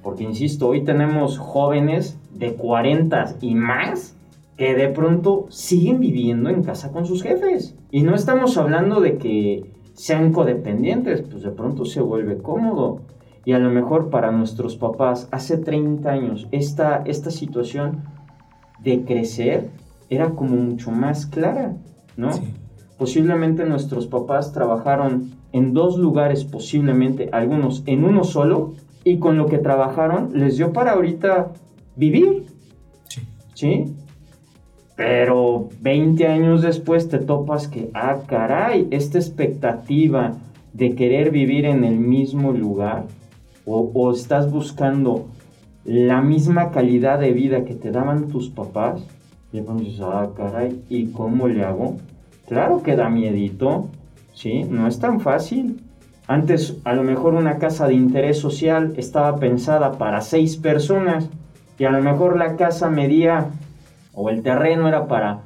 Porque, 0.04 0.24
insisto, 0.24 0.68
hoy 0.68 0.84
tenemos 0.84 1.40
jóvenes 1.40 2.19
de 2.34 2.54
40 2.54 3.36
y 3.42 3.56
más 3.56 4.16
que 4.58 4.76
de 4.76 4.90
pronto 4.90 5.46
siguen 5.50 6.00
viviendo 6.00 6.50
en 6.50 6.64
casa 6.64 6.92
con 6.92 7.06
sus 7.06 7.24
jefes. 7.24 7.76
Y 7.92 8.04
no 8.04 8.14
estamos 8.14 8.58
hablando 8.58 9.00
de 9.00 9.18
que 9.18 9.72
sean 9.94 10.34
codependientes, 10.34 11.22
pues 11.22 11.44
de 11.44 11.52
pronto 11.52 11.86
se 11.86 12.02
vuelve 12.02 12.38
cómodo. 12.38 13.02
Y 13.46 13.54
a 13.54 13.60
lo 13.60 13.70
mejor 13.70 14.10
para 14.10 14.32
nuestros 14.32 14.76
papás 14.76 15.28
hace 15.32 15.58
30 15.58 16.10
años 16.10 16.48
esta, 16.52 17.04
esta 17.06 17.32
situación 17.32 18.04
de 18.84 19.04
crecer 19.06 19.70
era 20.10 20.32
como 20.32 20.56
mucho 20.56 20.92
más 20.92 21.26
clara, 21.26 21.76
¿no? 22.18 22.32
Posiblemente 22.98 23.64
nuestros 23.66 24.08
papás 24.08 24.52
trabajaron 24.52 25.32
en 25.54 25.74
dos 25.74 25.98
lugares, 25.98 26.44
posiblemente 26.44 27.30
algunos 27.32 27.84
en 27.86 28.04
uno 28.04 28.26
solo, 28.26 28.74
y 29.04 29.20
con 29.20 29.38
lo 29.38 29.46
que 29.46 29.58
trabajaron 29.58 30.32
les 30.34 30.58
dio 30.58 30.74
para 30.74 30.92
ahorita 30.92 31.54
vivir. 32.00 32.46
Sí. 33.10 33.22
¿Sí? 33.54 33.96
Pero 34.96 35.70
20 35.82 36.28
años 36.28 36.62
después 36.62 37.08
te 37.08 37.20
topas 37.20 37.68
que, 37.68 37.90
ah, 37.94 38.20
caray, 38.28 38.88
esta 38.92 39.18
expectativa 39.18 40.38
de 40.74 40.96
querer 40.96 41.32
vivir 41.32 41.66
en 41.66 41.84
el 41.84 41.98
mismo 41.98 42.52
lugar 42.52 43.06
o, 43.66 44.12
estás 44.12 44.52
buscando 44.52 45.28
la 45.86 46.22
misma 46.22 46.72
calidad 46.72 47.20
de 47.20 47.34
vida 47.34 47.66
que 47.66 47.76
te 47.76 47.92
daban 47.92 48.28
tus 48.28 48.50
papás, 48.50 49.06
y 49.54 49.60
entonces, 49.60 50.00
ah, 50.02 50.32
caray, 50.36 50.82
¿y 50.90 51.08
cómo 51.08 51.48
le 51.48 51.64
hago? 51.64 51.98
Claro 52.48 52.82
que 52.82 52.96
da 52.96 53.10
miedito, 53.10 53.88
¿sí? 54.34 54.64
No 54.64 54.88
es 54.88 55.00
tan 55.00 55.20
fácil. 55.20 55.82
Antes 56.28 56.78
a 56.84 56.94
lo 56.94 57.04
mejor 57.04 57.36
una 57.36 57.58
casa 57.58 57.88
de 57.88 57.94
interés 57.94 58.38
social 58.40 58.94
estaba 58.98 59.38
pensada 59.38 59.94
para 59.94 60.22
seis 60.22 60.58
personas 60.58 61.30
y 61.80 61.86
a 61.86 61.92
lo 61.92 62.02
mejor 62.02 62.38
la 62.38 62.58
casa 62.58 62.90
medía 62.90 63.48
o 64.14 64.30
el 64.30 64.44
terreno 64.44 64.88
era 64.88 65.08
para 65.08 65.44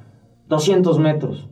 200 0.50 1.00
metros. 1.00 1.48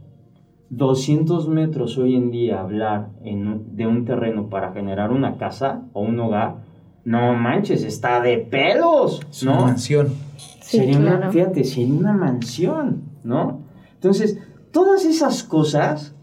200 0.71 1.47
metros 1.49 1.97
hoy 1.97 2.15
en 2.15 2.31
día 2.31 2.61
hablar 2.61 3.09
de 3.21 3.87
un 3.87 4.05
terreno 4.05 4.49
para 4.49 4.71
generar 4.71 5.11
una 5.11 5.37
casa 5.37 5.83
o 5.93 6.01
un 6.01 6.19
hogar, 6.19 6.55
no 7.03 7.33
manches, 7.33 7.83
está 7.83 8.21
de 8.21 8.37
pelos, 8.37 9.21
¿no? 9.43 9.53
Una 9.53 9.65
mansión. 9.65 10.13
sería 10.61 10.97
una, 10.97 11.29
fíjate, 11.29 11.63
sería 11.63 11.93
una 11.93 12.13
mansión, 12.13 13.03
¿no? 13.23 13.59
Entonces, 13.95 14.39
todas 14.71 15.05
esas 15.05 15.43
cosas 15.43 16.15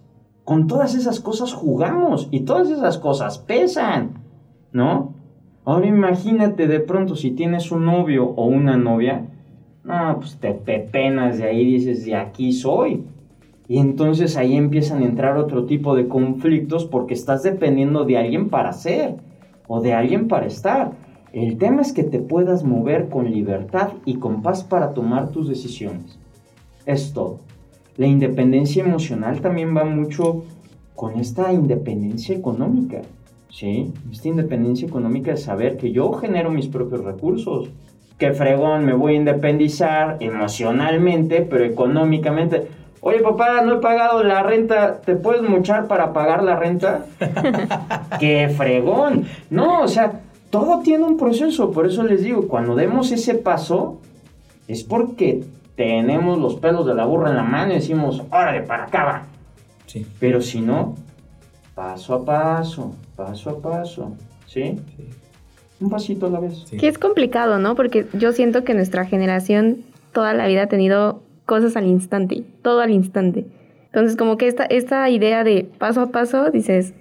con 0.45 0.67
todas 0.67 0.95
esas 0.95 1.21
cosas 1.21 1.53
jugamos 1.53 2.29
y 2.31 2.41
todas 2.41 2.71
esas 2.71 2.97
cosas 2.97 3.39
pesan, 3.39 4.15
¿no? 4.73 5.13
Ahora 5.69 5.87
imagínate 5.87 6.67
de 6.67 6.81
pronto 6.81 7.15
si 7.15 7.33
tienes 7.33 7.71
un 7.71 7.85
novio 7.85 8.25
o 8.25 8.47
una 8.47 8.79
novia, 8.79 9.27
no, 9.85 10.17
pues 10.19 10.39
te 10.39 10.55
pepenas 10.55 11.37
de 11.37 11.45
ahí, 11.45 11.63
dices, 11.63 12.07
de 12.07 12.15
aquí 12.15 12.55
soy. 12.55 13.05
Y 13.69 13.77
entonces 13.77 14.39
ahí 14.39 14.57
empiezan 14.57 15.03
a 15.03 15.05
entrar 15.05 15.37
otro 15.37 15.67
tipo 15.67 15.95
de 15.95 16.09
conflictos 16.09 16.87
porque 16.87 17.13
estás 17.13 17.43
dependiendo 17.43 18.07
de 18.07 18.17
alguien 18.17 18.49
para 18.49 18.73
ser 18.73 19.17
o 19.67 19.83
de 19.83 19.93
alguien 19.93 20.27
para 20.27 20.47
estar. 20.47 20.93
El 21.35 21.59
tema 21.59 21.83
es 21.83 21.93
que 21.93 22.03
te 22.03 22.21
puedas 22.21 22.65
mover 22.65 23.11
con 23.11 23.31
libertad 23.31 23.91
y 24.07 24.15
con 24.15 24.41
paz 24.41 24.65
para 24.65 24.95
tomar 24.95 25.33
tus 25.33 25.51
decisiones. 25.51 26.19
Es 26.87 27.13
todo. 27.13 27.41
La 27.99 28.07
independencia 28.07 28.83
emocional 28.83 29.43
también 29.43 29.77
va 29.77 29.85
mucho 29.85 30.45
con 30.95 31.19
esta 31.21 31.53
independencia 31.53 32.35
económica. 32.35 33.03
¿Sí? 33.51 33.93
Esta 34.11 34.29
independencia 34.29 34.87
económica 34.87 35.33
de 35.33 35.37
saber 35.37 35.77
que 35.77 35.93
yo 35.93 36.13
genero 36.13 36.51
mis 36.51 36.69
propios 36.69 37.05
recursos. 37.05 37.71
Que 38.19 38.33
fregón, 38.33 38.85
me 38.85 38.95
voy 38.95 39.15
a 39.15 39.19
independizar 39.19 40.17
emocionalmente, 40.21 41.43
pero 41.43 41.65
económicamente. 41.65 42.69
Oye, 43.01 43.21
papá, 43.21 43.63
no 43.63 43.77
he 43.77 43.81
pagado 43.81 44.25
la 44.25 44.43
renta. 44.43 45.01
¿Te 45.01 45.15
puedes 45.15 45.49
muchar 45.49 45.87
para 45.87 46.13
pagar 46.13 46.43
la 46.43 46.57
renta? 46.57 47.07
¡Qué 48.19 48.49
fregón! 48.49 49.27
No, 49.51 49.83
o 49.83 49.89
sea, 49.89 50.21
todo 50.51 50.81
tiene 50.81 51.05
un 51.05 51.17
proceso. 51.17 51.71
Por 51.71 51.87
eso 51.87 52.03
les 52.03 52.25
digo, 52.25 52.49
cuando 52.49 52.75
demos 52.75 53.13
ese 53.13 53.35
paso, 53.35 54.01
es 54.67 54.83
porque 54.83 55.45
tenemos 55.77 56.39
los 56.39 56.57
pelos 56.57 56.87
de 56.87 56.95
la 56.95 57.05
burra 57.05 57.31
en 57.31 57.37
la 57.37 57.45
mano 57.45 57.71
y 57.71 57.77
decimos, 57.77 58.25
órale, 58.33 58.63
para 58.63 58.85
acá 58.85 59.05
va. 59.05 59.23
Sí. 59.87 60.05
Pero 60.19 60.41
si 60.41 60.61
no, 60.61 60.97
paso 61.79 62.13
a 62.13 62.25
paso, 62.25 62.93
paso 63.15 63.51
a 63.51 63.63
paso, 63.63 64.17
¿sí? 64.47 64.81
Un 65.81 65.89
pasito 65.89 66.27
a 66.27 66.31
la 66.31 66.41
vez. 66.41 66.65
Que 66.77 66.89
es 66.89 66.99
complicado, 66.99 67.61
¿no? 67.61 67.77
Porque 67.77 68.05
yo 68.15 68.33
siento 68.33 68.65
que 68.65 68.75
nuestra 68.75 69.05
generación 69.05 69.85
toda 70.13 70.35
la 70.35 70.49
vida 70.49 70.63
ha 70.65 70.67
tenido 70.67 71.23
cosas 71.47 71.77
al 71.77 71.87
instante, 71.87 72.43
todo 72.63 72.81
al 72.81 72.91
instante. 72.91 73.47
Entonces, 73.87 74.17
como 74.17 74.37
que 74.37 74.49
esta, 74.49 74.65
esta 74.65 75.09
idea 75.09 75.45
de 75.45 75.69
paso 75.79 76.01
a 76.01 76.07
paso, 76.09 76.51
dices, 76.51 76.95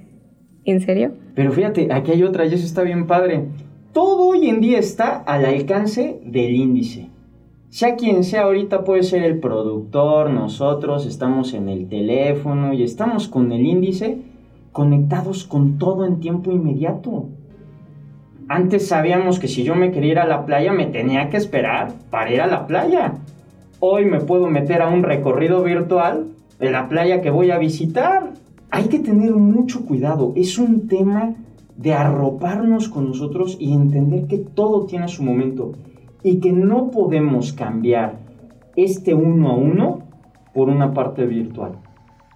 ¿en 0.64 0.80
serio? 0.82 1.12
Pero 1.34 1.52
fíjate, 1.52 1.92
aquí 1.92 2.12
hay 2.12 2.22
otra 2.22 2.46
y 2.46 2.54
eso 2.54 2.68
está 2.68 2.84
bien 2.84 3.08
padre. 3.08 3.46
Todo 3.94 4.28
hoy 4.28 4.48
en 4.48 4.62
día 4.62 4.78
está 4.78 5.24
al 5.24 5.46
alcance 5.46 6.20
del 6.24 6.54
índice. 6.54 7.10
Sea 7.70 7.96
quien 7.96 8.24
sea 8.24 8.44
ahorita 8.44 8.84
puede 8.84 9.02
ser 9.02 9.24
el 9.24 9.40
productor, 9.40 10.30
nosotros 10.30 11.08
estamos 11.08 11.56
en 11.56 11.68
el 11.68 11.90
teléfono 11.90 12.74
y 12.74 12.84
estamos 12.84 13.28
con 13.28 13.52
el 13.52 13.66
índice 13.66 14.20
conectados 14.78 15.44
con 15.44 15.80
todo 15.80 16.06
en 16.06 16.20
tiempo 16.20 16.52
inmediato. 16.52 17.30
Antes 18.48 18.88
sabíamos 18.88 19.40
que 19.40 19.48
si 19.48 19.64
yo 19.64 19.74
me 19.74 19.90
quería 19.90 20.12
ir 20.12 20.20
a 20.20 20.28
la 20.28 20.46
playa 20.46 20.72
me 20.72 20.86
tenía 20.86 21.32
que 21.32 21.38
esperar 21.38 21.94
para 22.12 22.32
ir 22.32 22.42
a 22.42 22.46
la 22.46 22.68
playa. 22.68 23.16
Hoy 23.80 24.06
me 24.06 24.20
puedo 24.20 24.46
meter 24.46 24.84
a 24.84 24.90
un 24.90 25.02
recorrido 25.02 25.64
virtual 25.64 26.28
de 26.60 26.70
la 26.70 26.90
playa 26.90 27.22
que 27.22 27.32
voy 27.32 27.50
a 27.50 27.58
visitar. 27.58 28.34
Hay 28.70 28.84
que 28.84 29.00
tener 29.00 29.32
mucho 29.32 29.84
cuidado. 29.84 30.34
Es 30.36 30.60
un 30.60 30.88
tema 30.88 31.34
de 31.76 31.96
arroparnos 31.96 32.88
con 32.88 33.08
nosotros 33.08 33.58
y 33.60 33.74
entender 33.74 34.28
que 34.28 34.38
todo 34.38 34.86
tiene 34.86 35.08
su 35.08 35.24
momento 35.24 35.72
y 36.22 36.40
que 36.40 36.52
no 36.52 36.92
podemos 36.92 37.52
cambiar 37.52 38.20
este 38.76 39.16
uno 39.16 39.50
a 39.50 39.56
uno 39.56 40.04
por 40.54 40.70
una 40.70 40.94
parte 40.94 41.26
virtual. 41.26 41.80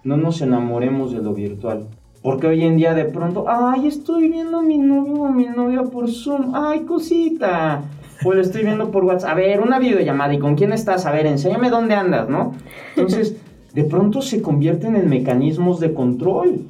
No 0.02 0.16
nos 0.16 0.42
enamoremos 0.42 1.12
de 1.12 1.22
lo 1.22 1.34
virtual. 1.34 1.86
Porque 2.22 2.46
hoy 2.46 2.62
en 2.62 2.76
día 2.76 2.94
de 2.94 3.04
pronto, 3.04 3.46
ay, 3.48 3.88
estoy 3.88 4.28
viendo 4.28 4.58
a 4.58 4.62
mi 4.62 4.78
novio 4.78 5.14
o 5.14 5.26
a 5.26 5.32
mi 5.32 5.46
novia 5.46 5.82
por 5.82 6.08
Zoom, 6.08 6.54
ay, 6.54 6.80
cosita. 6.80 7.82
O 8.24 8.32
lo 8.32 8.40
estoy 8.40 8.62
viendo 8.62 8.92
por 8.92 9.04
WhatsApp. 9.04 9.30
A 9.30 9.34
ver, 9.34 9.60
una 9.60 9.80
videollamada, 9.80 10.32
¿y 10.32 10.38
con 10.38 10.54
quién 10.54 10.72
estás? 10.72 11.04
A 11.06 11.10
ver, 11.10 11.26
enséñame 11.26 11.68
dónde 11.68 11.96
andas, 11.96 12.28
¿no? 12.28 12.54
Entonces, 12.96 13.36
de 13.74 13.84
pronto 13.84 14.22
se 14.22 14.40
convierten 14.40 14.94
en 14.94 15.08
mecanismos 15.08 15.80
de 15.80 15.92
control. 15.92 16.60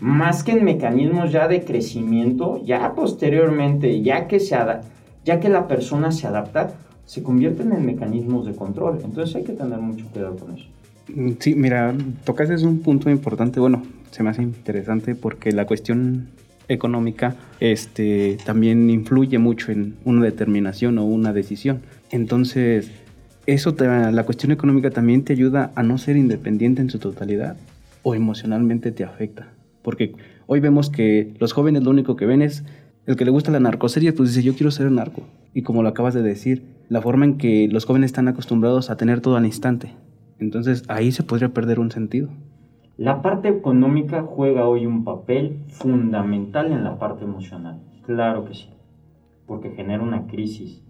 Más 0.00 0.42
que 0.42 0.52
en 0.52 0.64
mecanismos 0.64 1.30
ya 1.30 1.46
de 1.46 1.64
crecimiento, 1.64 2.60
ya 2.64 2.92
posteriormente, 2.94 4.02
ya 4.02 4.26
que, 4.26 4.40
se 4.40 4.56
ya 5.24 5.40
que 5.40 5.48
la 5.48 5.68
persona 5.68 6.10
se 6.10 6.26
adapta, 6.26 6.74
se 7.06 7.22
convierten 7.22 7.72
en 7.72 7.86
mecanismos 7.86 8.44
de 8.44 8.56
control. 8.56 8.98
Entonces 9.04 9.36
hay 9.36 9.44
que 9.44 9.52
tener 9.52 9.78
mucho 9.78 10.04
cuidado 10.12 10.36
con 10.36 10.56
eso. 10.56 10.66
Mm, 11.14 11.30
sí, 11.38 11.54
mira, 11.54 11.94
tocas 12.24 12.50
es 12.50 12.64
un 12.64 12.80
punto 12.80 13.08
importante. 13.08 13.60
Bueno, 13.60 13.82
se 14.16 14.22
me 14.22 14.30
hace 14.30 14.42
interesante 14.42 15.14
porque 15.14 15.52
la 15.52 15.66
cuestión 15.66 16.28
económica 16.68 17.36
este, 17.60 18.38
también 18.46 18.88
influye 18.88 19.38
mucho 19.38 19.72
en 19.72 19.94
una 20.04 20.24
determinación 20.24 20.96
o 20.96 21.04
una 21.04 21.34
decisión. 21.34 21.82
Entonces, 22.10 22.90
eso 23.46 23.76
la 23.78 24.22
cuestión 24.24 24.52
económica 24.52 24.90
también 24.90 25.22
te 25.22 25.34
ayuda 25.34 25.70
a 25.74 25.82
no 25.82 25.98
ser 25.98 26.16
independiente 26.16 26.80
en 26.80 26.88
su 26.88 26.98
totalidad 26.98 27.58
o 28.02 28.14
emocionalmente 28.14 28.90
te 28.90 29.04
afecta. 29.04 29.48
Porque 29.82 30.14
hoy 30.46 30.60
vemos 30.60 30.88
que 30.88 31.34
los 31.38 31.52
jóvenes 31.52 31.84
lo 31.84 31.90
único 31.90 32.16
que 32.16 32.24
ven 32.24 32.40
es 32.40 32.64
el 33.04 33.16
que 33.16 33.26
le 33.26 33.30
gusta 33.30 33.52
la 33.52 33.60
narcoserie, 33.60 34.14
pues 34.14 34.30
dice 34.30 34.42
yo 34.42 34.54
quiero 34.54 34.70
ser 34.70 34.90
narco. 34.90 35.24
Y 35.52 35.60
como 35.60 35.82
lo 35.82 35.90
acabas 35.90 36.14
de 36.14 36.22
decir, 36.22 36.64
la 36.88 37.02
forma 37.02 37.26
en 37.26 37.36
que 37.36 37.68
los 37.68 37.84
jóvenes 37.84 38.08
están 38.08 38.28
acostumbrados 38.28 38.88
a 38.88 38.96
tener 38.96 39.20
todo 39.20 39.36
al 39.36 39.44
instante. 39.44 39.92
Entonces 40.38 40.84
ahí 40.88 41.12
se 41.12 41.22
podría 41.22 41.50
perder 41.50 41.78
un 41.80 41.90
sentido. 41.90 42.30
La 42.98 43.20
parte 43.20 43.48
económica 43.48 44.22
juega 44.22 44.66
hoy 44.66 44.86
un 44.86 45.04
papel 45.04 45.58
fundamental 45.68 46.72
en 46.72 46.82
la 46.82 46.98
parte 46.98 47.24
emocional. 47.24 47.78
Claro 48.06 48.46
que 48.46 48.54
sí. 48.54 48.70
Porque 49.46 49.70
genera 49.72 50.02
una 50.02 50.26
crisis. 50.26 50.82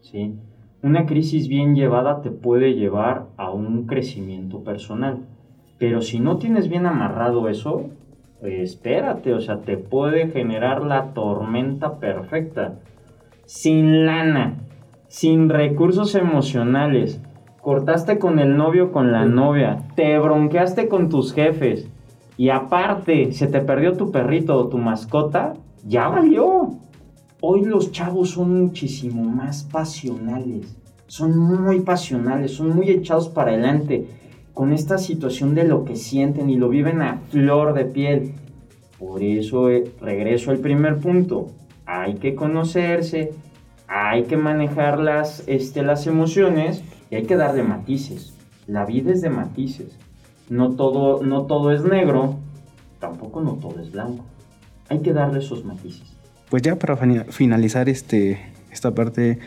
¿sí? 0.00 0.36
Una 0.82 1.04
crisis 1.04 1.48
bien 1.48 1.74
llevada 1.74 2.22
te 2.22 2.30
puede 2.30 2.74
llevar 2.74 3.26
a 3.36 3.50
un 3.50 3.86
crecimiento 3.86 4.64
personal. 4.64 5.18
Pero 5.78 6.00
si 6.00 6.18
no 6.18 6.38
tienes 6.38 6.70
bien 6.70 6.86
amarrado 6.86 7.48
eso, 7.50 7.90
espérate, 8.40 9.34
o 9.34 9.40
sea, 9.40 9.60
te 9.60 9.76
puede 9.76 10.30
generar 10.30 10.82
la 10.82 11.12
tormenta 11.12 11.98
perfecta. 11.98 12.80
Sin 13.44 14.06
lana, 14.06 14.60
sin 15.08 15.50
recursos 15.50 16.14
emocionales, 16.14 17.20
cortaste 17.64 18.18
con 18.18 18.38
el 18.38 18.58
novio 18.58 18.92
con 18.92 19.10
la 19.10 19.24
novia, 19.24 19.78
te 19.96 20.18
bronqueaste 20.18 20.86
con 20.86 21.08
tus 21.08 21.32
jefes 21.32 21.88
y 22.36 22.50
aparte 22.50 23.32
se 23.32 23.46
te 23.46 23.62
perdió 23.62 23.96
tu 23.96 24.12
perrito 24.12 24.58
o 24.58 24.68
tu 24.68 24.76
mascota, 24.76 25.54
ya 25.82 26.08
valió. 26.08 26.74
Hoy 27.40 27.64
los 27.64 27.90
chavos 27.90 28.32
son 28.32 28.64
muchísimo 28.64 29.24
más 29.24 29.64
pasionales, 29.64 30.76
son 31.06 31.38
muy 31.38 31.80
pasionales, 31.80 32.52
son 32.52 32.76
muy 32.76 32.90
echados 32.90 33.30
para 33.30 33.52
adelante 33.52 34.08
con 34.52 34.74
esta 34.74 34.98
situación 34.98 35.54
de 35.54 35.64
lo 35.64 35.84
que 35.84 35.96
sienten 35.96 36.50
y 36.50 36.56
lo 36.56 36.68
viven 36.68 37.00
a 37.00 37.22
flor 37.30 37.72
de 37.72 37.86
piel. 37.86 38.34
Por 38.98 39.22
eso 39.22 39.70
eh, 39.70 39.90
regreso 40.02 40.50
al 40.50 40.58
primer 40.58 40.98
punto. 40.98 41.46
Hay 41.86 42.16
que 42.16 42.34
conocerse, 42.34 43.32
hay 43.88 44.24
que 44.24 44.36
manejar 44.36 44.98
las, 44.98 45.48
este, 45.48 45.82
las 45.82 46.06
emociones 46.06 46.84
hay 47.14 47.24
que 47.24 47.36
darle 47.36 47.62
matices. 47.62 48.34
La 48.66 48.84
vida 48.84 49.12
es 49.12 49.20
de 49.22 49.30
matices. 49.30 49.98
No 50.48 50.72
todo, 50.72 51.22
no 51.22 51.42
todo 51.44 51.72
es 51.72 51.84
negro, 51.84 52.36
tampoco 53.00 53.40
no 53.40 53.52
todo 53.54 53.80
es 53.80 53.92
blanco. 53.92 54.24
Hay 54.88 55.00
que 55.00 55.12
darle 55.12 55.38
esos 55.38 55.64
matices. 55.64 56.14
Pues 56.50 56.62
ya 56.62 56.76
para 56.76 56.96
finalizar 56.96 57.88
este, 57.88 58.38
esta 58.70 58.94
parte, 58.94 59.38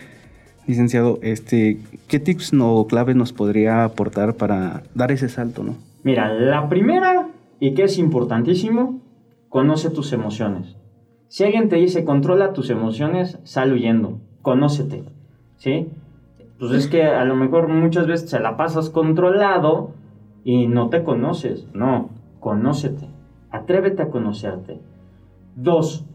licenciado, 0.66 1.20
este, 1.22 1.80
¿qué 2.08 2.20
tips 2.20 2.52
o 2.60 2.88
claves 2.88 3.16
nos 3.16 3.34
podría 3.34 3.84
aportar 3.84 4.36
para 4.36 4.84
dar 4.96 5.12
ese 5.12 5.30
salto, 5.30 5.64
no? 5.64 5.76
Mira, 6.04 6.34
la 6.34 6.70
primera, 6.70 7.30
y 7.60 7.74
que 7.74 7.84
es 7.84 7.98
importantísimo, 7.98 9.02
conoce 9.50 9.90
tus 9.90 10.14
emociones. 10.14 10.76
Si 11.28 11.44
alguien 11.44 11.70
te 11.70 11.76
dice 11.76 12.06
controla 12.06 12.54
tus 12.54 12.70
emociones, 12.70 13.40
sal 13.44 13.74
huyendo, 13.74 14.20
conócete, 14.42 15.04
¿sí? 15.58 15.88
Pues 16.60 16.72
es 16.72 16.88
que 16.88 17.04
a 17.04 17.24
lo 17.26 17.36
mejor 17.36 17.68
muchas 17.68 18.08
veces 18.08 18.30
se 18.30 18.40
la 18.40 18.58
pasas 18.58 18.90
controlado 18.90 19.92
y 20.44 20.68
no 20.68 20.90
te 20.90 21.04
conoces. 21.04 21.68
No, 21.74 22.10
conócete. 22.40 23.08
Atrévete 23.52 24.02
a 24.02 24.10
conocerte. 24.10 24.80
Dos, 25.56 26.06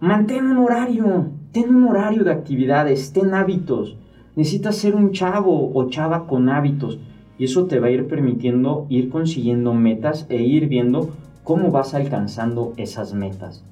mantén 0.00 0.46
un 0.46 0.58
horario. 0.58 1.26
Ten 1.52 1.74
un 1.74 1.88
horario 1.88 2.24
de 2.24 2.32
actividades, 2.32 3.12
ten 3.12 3.32
hábitos. 3.32 3.96
Necesitas 4.34 4.76
ser 4.76 4.94
un 4.94 5.12
chavo 5.12 5.72
o 5.72 5.88
chava 5.88 6.26
con 6.26 6.50
hábitos. 6.50 6.98
Y 7.38 7.44
eso 7.44 7.66
te 7.66 7.80
va 7.80 7.86
a 7.86 7.90
ir 7.90 8.06
permitiendo 8.06 8.86
ir 8.90 9.08
consiguiendo 9.08 9.72
metas 9.72 10.26
e 10.28 10.42
ir 10.42 10.68
viendo 10.68 11.10
cómo 11.42 11.70
vas 11.70 11.94
alcanzando 11.94 12.74
esas 12.76 13.14
metas. 13.14 13.64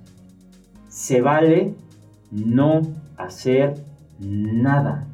Se 0.88 1.20
vale 1.20 1.74
no 2.30 2.82
hacer 3.16 3.74
nada 4.20 5.06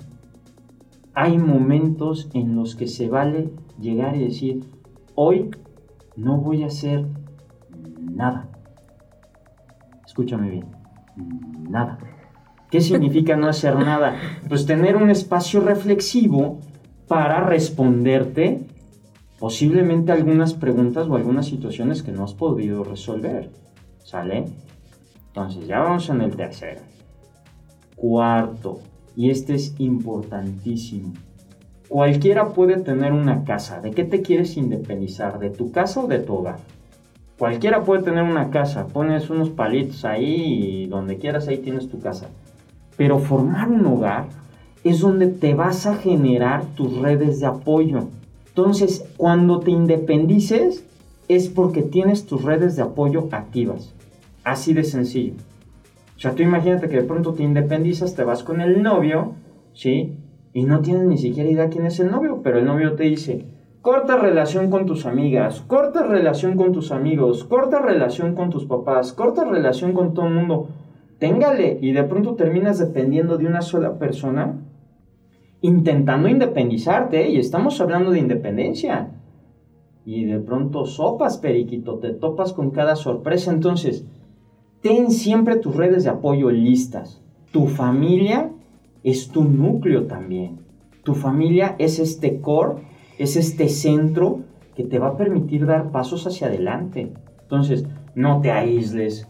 hay 1.14 1.38
momentos 1.38 2.28
en 2.34 2.54
los 2.54 2.76
que 2.76 2.86
se 2.86 3.08
vale 3.08 3.50
llegar 3.78 4.16
y 4.16 4.24
decir, 4.24 4.64
hoy 5.14 5.50
no 6.16 6.38
voy 6.38 6.62
a 6.62 6.66
hacer 6.66 7.06
nada. 7.98 8.48
Escúchame 10.06 10.50
bien, 10.50 10.66
nada. 11.68 11.98
¿Qué 12.70 12.80
significa 12.80 13.36
no 13.36 13.48
hacer 13.48 13.76
nada? 13.76 14.16
Pues 14.48 14.66
tener 14.66 14.96
un 14.96 15.10
espacio 15.10 15.60
reflexivo 15.60 16.60
para 17.08 17.40
responderte 17.40 18.66
posiblemente 19.38 20.12
algunas 20.12 20.54
preguntas 20.54 21.08
o 21.08 21.16
algunas 21.16 21.46
situaciones 21.46 22.02
que 22.02 22.12
no 22.12 22.24
has 22.24 22.34
podido 22.34 22.84
resolver. 22.84 23.50
¿Sale? 24.04 24.46
Entonces 25.28 25.66
ya 25.66 25.80
vamos 25.80 26.08
en 26.10 26.20
el 26.20 26.36
tercero. 26.36 26.80
Cuarto, 27.96 28.80
y 29.16 29.30
este 29.30 29.54
es 29.54 29.74
importantísimo. 29.78 31.12
Cualquiera 31.88 32.50
puede 32.50 32.76
tener 32.78 33.12
una 33.12 33.44
casa. 33.44 33.80
¿De 33.80 33.90
qué 33.90 34.04
te 34.04 34.22
quieres 34.22 34.56
independizar? 34.56 35.38
¿De 35.38 35.50
tu 35.50 35.72
casa 35.72 36.00
o 36.00 36.06
de 36.06 36.20
tu 36.20 36.34
hogar? 36.34 36.58
Cualquiera 37.36 37.82
puede 37.82 38.02
tener 38.02 38.22
una 38.22 38.50
casa. 38.50 38.86
Pones 38.86 39.28
unos 39.28 39.50
palitos 39.50 40.04
ahí 40.04 40.84
y 40.84 40.86
donde 40.86 41.18
quieras 41.18 41.48
ahí 41.48 41.58
tienes 41.58 41.88
tu 41.88 41.98
casa. 41.98 42.28
Pero 42.96 43.18
formar 43.18 43.68
un 43.68 43.84
hogar 43.86 44.26
es 44.84 45.00
donde 45.00 45.26
te 45.26 45.54
vas 45.54 45.86
a 45.86 45.96
generar 45.96 46.64
tus 46.76 46.96
redes 46.98 47.40
de 47.40 47.46
apoyo. 47.46 48.08
Entonces, 48.48 49.04
cuando 49.16 49.60
te 49.60 49.70
independices 49.70 50.84
es 51.28 51.48
porque 51.48 51.82
tienes 51.82 52.26
tus 52.26 52.42
redes 52.42 52.76
de 52.76 52.82
apoyo 52.82 53.28
activas. 53.32 53.92
Así 54.44 54.74
de 54.74 54.84
sencillo. 54.84 55.34
O 56.20 56.22
sea, 56.22 56.34
tú 56.34 56.42
imagínate 56.42 56.90
que 56.90 56.98
de 56.98 57.04
pronto 57.04 57.32
te 57.32 57.42
independizas, 57.42 58.14
te 58.14 58.24
vas 58.24 58.44
con 58.44 58.60
el 58.60 58.82
novio, 58.82 59.36
¿sí? 59.72 60.18
Y 60.52 60.64
no 60.64 60.82
tienes 60.82 61.04
ni 61.04 61.16
siquiera 61.16 61.48
idea 61.48 61.70
quién 61.70 61.86
es 61.86 61.98
el 61.98 62.10
novio, 62.10 62.42
pero 62.44 62.58
el 62.58 62.66
novio 62.66 62.92
te 62.92 63.04
dice, 63.04 63.46
corta 63.80 64.18
relación 64.18 64.68
con 64.68 64.84
tus 64.84 65.06
amigas, 65.06 65.62
corta 65.62 66.02
relación 66.02 66.58
con 66.58 66.72
tus 66.72 66.92
amigos, 66.92 67.44
corta 67.44 67.78
relación 67.80 68.34
con 68.34 68.50
tus 68.50 68.66
papás, 68.66 69.14
corta 69.14 69.46
relación 69.46 69.94
con 69.94 70.12
todo 70.12 70.26
el 70.26 70.34
mundo. 70.34 70.68
Téngale 71.18 71.78
y 71.80 71.92
de 71.92 72.04
pronto 72.04 72.34
terminas 72.34 72.78
dependiendo 72.78 73.38
de 73.38 73.46
una 73.46 73.62
sola 73.62 73.98
persona, 73.98 74.60
intentando 75.62 76.28
independizarte, 76.28 77.30
y 77.30 77.38
estamos 77.38 77.80
hablando 77.80 78.10
de 78.10 78.18
independencia. 78.18 79.16
y 80.04 80.24
de 80.24 80.40
pronto 80.40 80.84
sopas, 80.84 81.38
periquito, 81.38 81.98
te 81.98 82.10
topas 82.10 82.52
con 82.52 82.72
cada 82.72 82.96
sorpresa. 82.96 83.52
Entonces, 83.52 84.04
ten 84.82 85.10
siempre 85.10 85.56
tus 85.56 85.76
redes 85.76 86.04
de 86.04 86.10
apoyo 86.10 86.50
listas. 86.50 87.20
Tu 87.52 87.66
familia 87.66 88.50
es 89.02 89.28
tu 89.28 89.44
núcleo 89.44 90.06
también. 90.06 90.60
Tu 91.04 91.14
familia 91.14 91.76
es 91.78 91.98
este 91.98 92.40
core, 92.40 92.82
es 93.18 93.36
este 93.36 93.68
centro 93.68 94.40
que 94.74 94.84
te 94.84 94.98
va 94.98 95.08
a 95.08 95.16
permitir 95.16 95.66
dar 95.66 95.90
pasos 95.90 96.26
hacia 96.26 96.46
adelante. 96.46 97.12
Entonces, 97.42 97.84
no 98.14 98.40
te 98.40 98.50
aísles. 98.50 99.26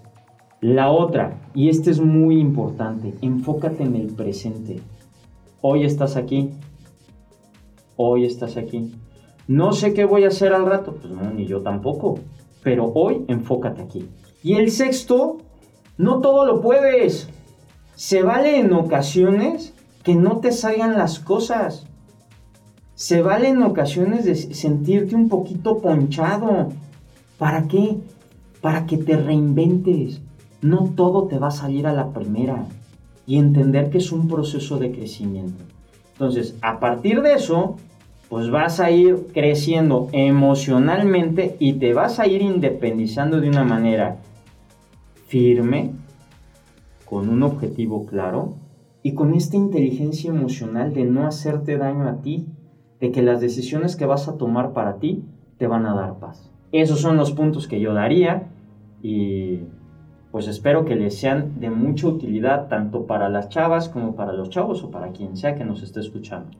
La 0.61 0.91
otra, 0.91 1.41
y 1.55 1.71
este 1.71 1.91
es 1.91 2.01
muy 2.01 2.39
importante, 2.39 3.15
enfócate 3.23 3.83
en 3.83 3.97
el 3.97 4.09
presente. 4.09 4.81
Hoy 5.63 5.85
estás 5.85 6.17
aquí. 6.17 6.51
Hoy 7.97 8.25
estás 8.25 8.57
aquí. 8.57 8.93
No 9.47 9.73
sé 9.73 9.93
qué 9.93 10.05
voy 10.05 10.25
a 10.25 10.29
hacer 10.29 10.55
al 10.55 10.65
rato. 10.65 10.95
Pues 10.95 11.13
no, 11.13 11.31
ni 11.33 11.47
yo 11.47 11.61
tampoco. 11.61 12.19
Pero 12.63 12.93
hoy 12.95 13.25
enfócate 13.29 13.83
aquí. 13.83 14.09
Y 14.43 14.55
el 14.55 14.71
sexto, 14.71 15.39
no 15.99 16.21
todo 16.21 16.47
lo 16.47 16.63
puedes. 16.63 17.29
Se 17.95 18.23
vale 18.23 18.59
en 18.59 18.73
ocasiones 18.73 19.75
que 20.03 20.15
no 20.15 20.39
te 20.39 20.51
salgan 20.53 20.97
las 20.97 21.19
cosas. 21.19 21.87
Se 22.95 23.21
vale 23.21 23.49
en 23.49 23.63
ocasiones 23.63 24.25
de 24.25 24.35
sentirte 24.35 25.15
un 25.15 25.29
poquito 25.29 25.79
ponchado. 25.79 26.69
¿Para 27.37 27.69
qué? 27.69 27.99
Para 28.63 28.87
que 28.87 28.97
te 28.97 29.17
reinventes. 29.17 30.23
No 30.63 30.91
todo 30.97 31.27
te 31.27 31.39
va 31.39 31.49
a 31.49 31.53
salir 31.53 31.87
a 31.87 31.93
la 31.93 32.13
primera. 32.13 32.67
Y 33.27 33.39
entender 33.39 33.91
que 33.91 33.99
es 33.99 34.11
un 34.11 34.27
proceso 34.27 34.79
de 34.79 34.91
crecimiento. 34.93 35.63
Entonces, 36.13 36.55
a 36.63 36.81
partir 36.81 37.21
de 37.21 37.35
eso, 37.35 37.77
pues 38.31 38.51
vas 38.51 38.81
a 38.81 38.91
ir 38.91 39.27
creciendo 39.35 40.09
emocionalmente 40.13 41.57
y 41.59 41.75
te 41.75 41.93
vas 41.93 42.21
a 42.21 42.27
ir 42.27 42.41
independizando 42.41 43.41
de 43.41 43.49
una 43.49 43.65
manera 43.65 44.17
firme, 45.31 45.93
con 47.05 47.29
un 47.29 47.45
objetivo 47.45 48.05
claro 48.05 48.57
y 49.03 49.15
con 49.15 49.33
esta 49.33 49.57
inteligencia 49.57 50.31
emocional 50.31 50.93
de 50.93 51.05
no 51.05 51.27
hacerte 51.27 51.79
daño 51.79 52.09
a 52.09 52.21
ti, 52.21 52.47
de 53.01 53.13
que 53.13 53.23
las 53.23 53.41
decisiones 53.41 53.95
que 53.95 54.07
vas 54.07 54.27
a 54.27 54.37
tomar 54.37 54.73
para 54.73 54.99
ti 54.99 55.23
te 55.57 55.69
van 55.69 55.87
a 55.87 55.95
dar 55.95 56.19
paz. 56.19 56.51
Esos 56.73 57.01
son 57.01 57.17
los 57.17 57.31
puntos 57.31 57.69
que 57.69 57.81
yo 57.81 57.95
daría 57.95 58.49
y 59.03 59.61
pues 60.33 60.49
espero 60.49 60.85
que 60.85 60.97
les 60.97 61.17
sean 61.17 61.61
de 61.61 61.71
mucha 61.71 62.09
utilidad 62.09 62.69
tanto 62.69 63.07
para 63.07 63.29
las 63.29 63.49
chavas 63.49 63.89
como 63.89 64.17
para 64.17 64.33
los 64.33 64.51
chavos 64.51 64.83
o 64.83 64.91
para 64.91 65.13
quien 65.13 65.37
sea 65.37 65.55
que 65.55 65.65
nos 65.65 65.83
esté 65.83 66.01
escuchando. 66.01 66.51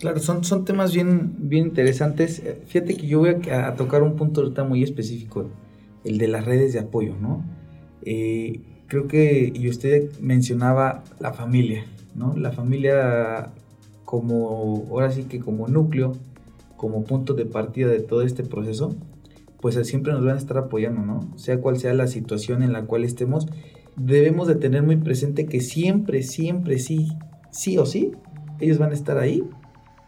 Claro, 0.00 0.18
son, 0.18 0.42
son 0.42 0.64
temas 0.64 0.92
bien, 0.92 1.36
bien 1.38 1.68
interesantes. 1.68 2.42
Fíjate 2.66 2.96
que 2.96 3.06
yo 3.06 3.20
voy 3.20 3.36
a, 3.50 3.74
tocar 3.76 4.02
un 4.02 4.16
punto 4.16 4.40
ahorita 4.40 4.64
muy 4.64 4.82
específico, 4.82 5.46
el 6.04 6.18
de 6.18 6.28
las 6.28 6.44
redes 6.44 6.72
de 6.72 6.80
apoyo, 6.80 7.14
¿no? 7.20 7.55
Eh, 8.06 8.60
creo 8.86 9.08
que, 9.08 9.52
y 9.54 9.68
usted 9.68 10.10
mencionaba 10.20 11.02
la 11.18 11.32
familia, 11.32 11.84
¿no? 12.14 12.34
La 12.36 12.52
familia 12.52 13.50
como, 14.04 14.86
ahora 14.90 15.10
sí 15.10 15.24
que 15.24 15.40
como 15.40 15.66
núcleo, 15.66 16.12
como 16.76 17.04
punto 17.04 17.34
de 17.34 17.44
partida 17.46 17.88
de 17.88 18.00
todo 18.00 18.22
este 18.22 18.44
proceso, 18.44 18.94
pues 19.60 19.74
siempre 19.86 20.12
nos 20.12 20.24
van 20.24 20.36
a 20.36 20.38
estar 20.38 20.56
apoyando, 20.56 21.02
¿no? 21.02 21.36
Sea 21.36 21.60
cual 21.60 21.78
sea 21.78 21.94
la 21.94 22.06
situación 22.06 22.62
en 22.62 22.72
la 22.72 22.84
cual 22.84 23.04
estemos, 23.04 23.48
debemos 23.96 24.46
de 24.46 24.54
tener 24.54 24.82
muy 24.82 24.96
presente 24.96 25.46
que 25.46 25.60
siempre, 25.60 26.22
siempre, 26.22 26.78
sí, 26.78 27.08
sí 27.50 27.76
o 27.78 27.86
sí, 27.86 28.12
ellos 28.60 28.78
van 28.78 28.92
a 28.92 28.94
estar 28.94 29.18
ahí 29.18 29.42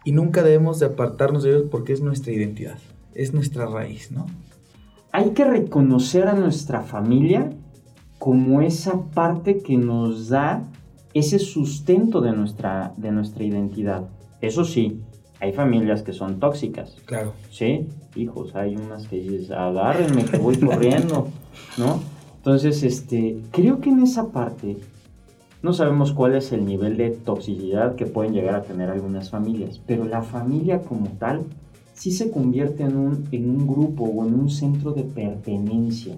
y 0.05 0.13
nunca 0.13 0.45
debemos 0.45 0.79
de 0.79 0.87
apartarnos 0.87 1.43
de 1.43 1.51
ellos 1.51 1.65
porque 1.71 1.93
es 1.93 2.01
nuestra 2.01 2.33
identidad, 2.33 2.79
es 3.15 3.35
nuestra 3.35 3.67
raíz, 3.67 4.13
¿no? 4.13 4.27
Hay 5.11 5.31
que 5.31 5.45
reconocer 5.45 6.29
a 6.29 6.35
nuestra 6.35 6.83
familia 6.83 7.51
como 8.19 8.61
esa 8.61 9.01
parte 9.15 9.59
que 9.59 9.77
nos 9.77 10.29
da 10.29 10.65
ese 11.15 11.39
sustento 11.39 12.21
de 12.21 12.33
nuestra, 12.33 12.93
de 12.97 13.13
nuestra 13.13 13.45
identidad. 13.45 14.09
Eso 14.41 14.65
sí, 14.65 15.01
hay 15.41 15.53
familias 15.53 16.03
que 16.03 16.13
son 16.13 16.41
tóxicas. 16.41 16.97
Claro. 17.05 17.33
Sí, 17.51 17.87
hijos, 18.17 18.55
hay 18.55 18.77
unas 18.77 19.07
que 19.09 19.17
dices, 19.17 19.51
agárrenme 19.51 20.25
que 20.25 20.37
voy 20.37 20.57
corriendo, 20.57 21.29
¿no? 21.77 22.01
Entonces, 22.37 22.83
este, 22.83 23.39
creo 23.51 23.81
que 23.81 23.91
en 23.91 24.03
esa 24.03 24.29
parte 24.29 24.77
no 25.63 25.73
sabemos 25.73 26.13
cuál 26.13 26.35
es 26.35 26.53
el 26.53 26.65
nivel 26.65 26.97
de 26.97 27.11
toxicidad 27.11 27.97
que 27.97 28.07
pueden 28.07 28.33
llegar 28.33 28.55
a 28.55 28.63
tener 28.63 28.91
algunas 28.91 29.31
familias, 29.31 29.81
pero 29.87 30.05
la 30.05 30.23
familia 30.23 30.83
como 30.83 31.09
tal 31.19 31.45
sí 31.95 32.13
se 32.13 32.31
convierte 32.31 32.85
en 32.85 32.97
un, 32.97 33.29
en 33.33 33.51
un 33.51 33.67
grupo 33.67 34.05
o 34.05 34.25
en 34.27 34.35
un 34.35 34.51
centro 34.51 34.93
de 34.93 35.03
pertenencia 35.03 36.15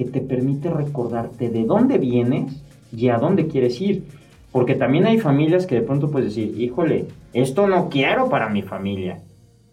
que 0.00 0.06
te 0.06 0.22
permite 0.22 0.70
recordarte 0.70 1.50
de 1.50 1.64
dónde 1.64 1.98
vienes 1.98 2.64
y 2.90 3.08
a 3.08 3.18
dónde 3.18 3.48
quieres 3.48 3.78
ir. 3.82 4.04
Porque 4.50 4.74
también 4.74 5.04
hay 5.04 5.18
familias 5.18 5.66
que 5.66 5.74
de 5.74 5.82
pronto 5.82 6.10
puedes 6.10 6.34
decir, 6.34 6.58
híjole, 6.58 7.04
esto 7.34 7.66
no 7.66 7.90
quiero 7.90 8.30
para 8.30 8.48
mi 8.48 8.62
familia, 8.62 9.20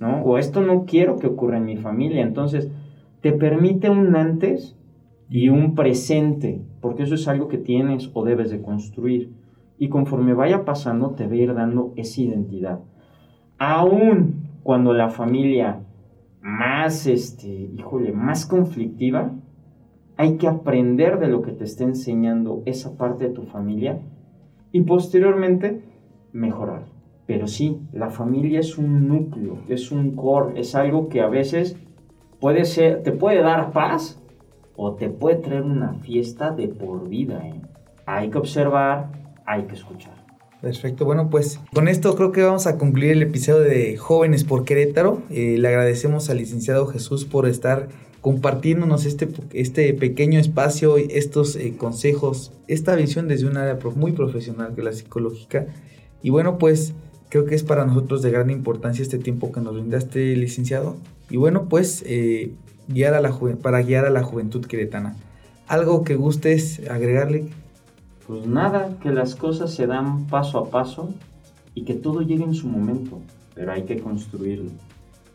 ¿no? 0.02 0.22
O 0.24 0.38
esto 0.38 0.60
no 0.60 0.84
quiero 0.84 1.18
que 1.18 1.28
ocurra 1.28 1.60
en 1.60 1.64
mi 1.64 1.78
familia. 1.78 2.24
Entonces, 2.24 2.68
te 3.22 3.32
permite 3.32 3.90
un 3.90 4.18
antes 4.18 4.76
y 5.30 5.48
un 5.48 5.76
presente, 5.76 6.62
porque 6.82 7.04
eso 7.04 7.16
es 7.16 7.26
algo 7.30 7.48
que 7.48 7.58
tienes 7.58 8.12
o 8.14 8.26
debes 8.26 8.52
de 8.52 8.62
construir. 8.62 9.32
Y 9.80 9.88
conforme 9.88 10.34
vaya 10.34 10.66
pasando, 10.66 11.12
te 11.12 11.26
va 11.26 11.32
a 11.32 11.36
ir 11.38 11.54
dando 11.54 11.94
esa 11.96 12.20
identidad. 12.20 12.80
Aún 13.58 14.50
cuando 14.62 14.92
la 14.92 15.08
familia 15.08 15.80
más, 16.42 17.08
este, 17.08 17.48
híjole, 17.48 18.12
más 18.12 18.46
conflictiva, 18.46 19.32
hay 20.18 20.38
que 20.38 20.48
aprender 20.48 21.20
de 21.20 21.28
lo 21.28 21.44
que 21.44 21.52
te 21.52 21.64
está 21.64 21.84
enseñando 21.84 22.64
esa 22.66 22.98
parte 22.98 23.26
de 23.26 23.34
tu 23.34 23.44
familia 23.44 24.00
y 24.72 24.82
posteriormente 24.82 25.82
mejorar. 26.34 26.86
Pero 27.28 27.48
sí, 27.48 27.82
la 27.94 28.10
familia 28.10 28.60
es 28.60 28.78
un 28.78 29.08
núcleo, 29.08 29.60
es 29.68 29.92
un 29.92 30.16
core, 30.16 30.60
es 30.60 30.76
algo 30.76 31.08
que 31.08 31.22
a 31.22 31.28
veces 31.28 31.76
puede 32.40 32.66
ser, 32.66 33.04
te 33.04 33.12
puede 33.12 33.42
dar 33.42 33.72
paz 33.72 34.20
o 34.76 34.94
te 34.94 35.10
puede 35.10 35.38
traer 35.38 35.64
una 35.64 35.94
fiesta 35.96 36.52
de 36.52 36.68
por 36.68 37.08
vida. 37.08 37.46
¿eh? 37.48 37.62
Hay 38.06 38.30
que 38.30 38.38
observar, 38.38 39.12
hay 39.46 39.64
que 39.64 39.76
escuchar. 39.76 40.16
Perfecto, 40.62 41.06
bueno 41.06 41.30
pues 41.30 41.60
con 41.72 41.88
esto 41.88 42.16
creo 42.16 42.32
que 42.32 42.42
vamos 42.42 42.66
a 42.66 42.80
concluir 42.80 43.12
el 43.12 43.22
episodio 43.22 43.60
de 43.60 43.96
Jóvenes 43.98 44.44
por 44.44 44.66
Querétaro. 44.66 45.22
Eh, 45.30 45.58
le 45.60 45.68
agradecemos 45.68 46.32
al 46.32 46.38
licenciado 46.38 46.88
Jesús 46.88 47.26
por 47.26 47.48
estar 47.48 47.90
compartiéndonos 48.28 49.06
este, 49.06 49.30
este 49.54 49.94
pequeño 49.94 50.38
espacio, 50.38 50.98
estos 50.98 51.56
eh, 51.56 51.78
consejos, 51.78 52.52
esta 52.68 52.94
visión 52.94 53.30
desde 53.30 53.48
un 53.48 53.56
área 53.56 53.80
muy 53.96 54.12
profesional 54.12 54.76
que 54.76 54.84
la 54.84 54.92
psicológica. 54.92 55.68
Y 56.22 56.30
bueno, 56.30 56.58
pues 56.58 56.94
creo 57.30 57.46
que 57.46 57.56
es 57.56 57.64
para 57.64 57.86
nosotros 57.86 58.22
de 58.22 58.32
gran 58.32 58.50
importancia 58.50 59.02
este 59.02 59.18
tiempo 59.18 59.54
que 59.54 59.62
nos 59.62 59.76
brindaste, 59.76 60.36
licenciado. 60.36 60.98
Y 61.30 61.38
bueno, 61.38 61.70
pues 61.70 62.04
eh, 62.06 62.52
guiar 62.90 63.14
a 63.14 63.22
la 63.22 63.32
para 63.62 63.82
guiar 63.82 64.04
a 64.04 64.10
la 64.10 64.24
juventud 64.24 64.66
queretana. 64.66 65.16
¿Algo 65.70 66.04
que 66.04 66.18
gustes 66.18 66.82
agregarle? 66.90 67.46
Pues 68.28 68.46
nada, 68.46 68.98
que 69.02 69.12
las 69.12 69.36
cosas 69.36 69.74
se 69.74 69.88
dan 69.88 70.28
paso 70.28 70.60
a 70.60 70.70
paso 70.70 71.14
y 71.76 71.84
que 71.84 71.94
todo 71.94 72.24
llegue 72.24 72.44
en 72.44 72.56
su 72.56 72.68
momento, 72.68 73.22
pero 73.56 73.72
hay 73.72 73.84
que 73.84 74.02
construirlo. 74.02 74.72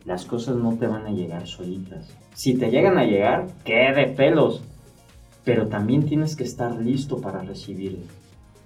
Las 0.04 0.26
cosas 0.26 0.56
no 0.56 0.76
te 0.76 0.86
van 0.86 1.06
a 1.06 1.10
llegar 1.10 1.46
solitas. 1.46 2.20
Si 2.34 2.54
te 2.54 2.70
llegan 2.70 2.98
a 2.98 3.04
llegar, 3.04 3.48
qué 3.64 3.92
de 3.94 4.06
pelos. 4.06 4.62
Pero 5.44 5.66
también 5.68 6.04
tienes 6.04 6.36
que 6.36 6.44
estar 6.44 6.74
listo 6.76 7.20
para 7.20 7.42
recibirlo. 7.42 8.04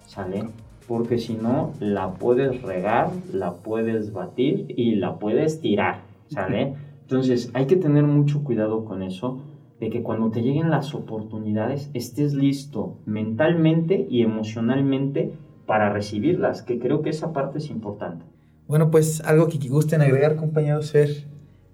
¿Sale? 0.07 0.49
Porque 0.87 1.19
si 1.19 1.35
no, 1.35 1.73
la 1.81 2.15
puedes 2.15 2.63
regar, 2.63 3.11
la 3.33 3.55
puedes 3.55 4.13
batir 4.13 4.67
y 4.77 4.97
la 4.97 5.19
puedes 5.19 5.61
tirar. 5.61 6.03
¿Sale? 6.29 6.75
Entonces 7.03 7.51
hay 7.55 7.67
que 7.67 7.77
tener 7.77 8.05
mucho 8.05 8.43
cuidado 8.43 8.85
con 8.85 9.03
eso, 9.03 9.41
de 9.81 9.91
que 9.91 10.03
cuando 10.03 10.31
te 10.31 10.43
lleguen 10.43 10.71
las 10.71 10.95
oportunidades 10.95 11.91
estés 11.93 12.35
listo 12.35 12.97
mentalmente 13.05 14.07
y 14.11 14.23
emocionalmente 14.23 15.33
para 15.67 15.93
recibirlas, 15.93 16.63
que 16.63 16.79
creo 16.79 17.03
que 17.03 17.11
esa 17.11 17.33
parte 17.33 17.59
es 17.59 17.71
importante. 17.71 18.25
Bueno, 18.69 18.91
pues 18.91 19.21
algo 19.21 19.49
que 19.49 19.59
gusten 19.69 20.01
agregar, 20.01 20.37
compañeros, 20.37 20.91
Fer, 20.91 21.11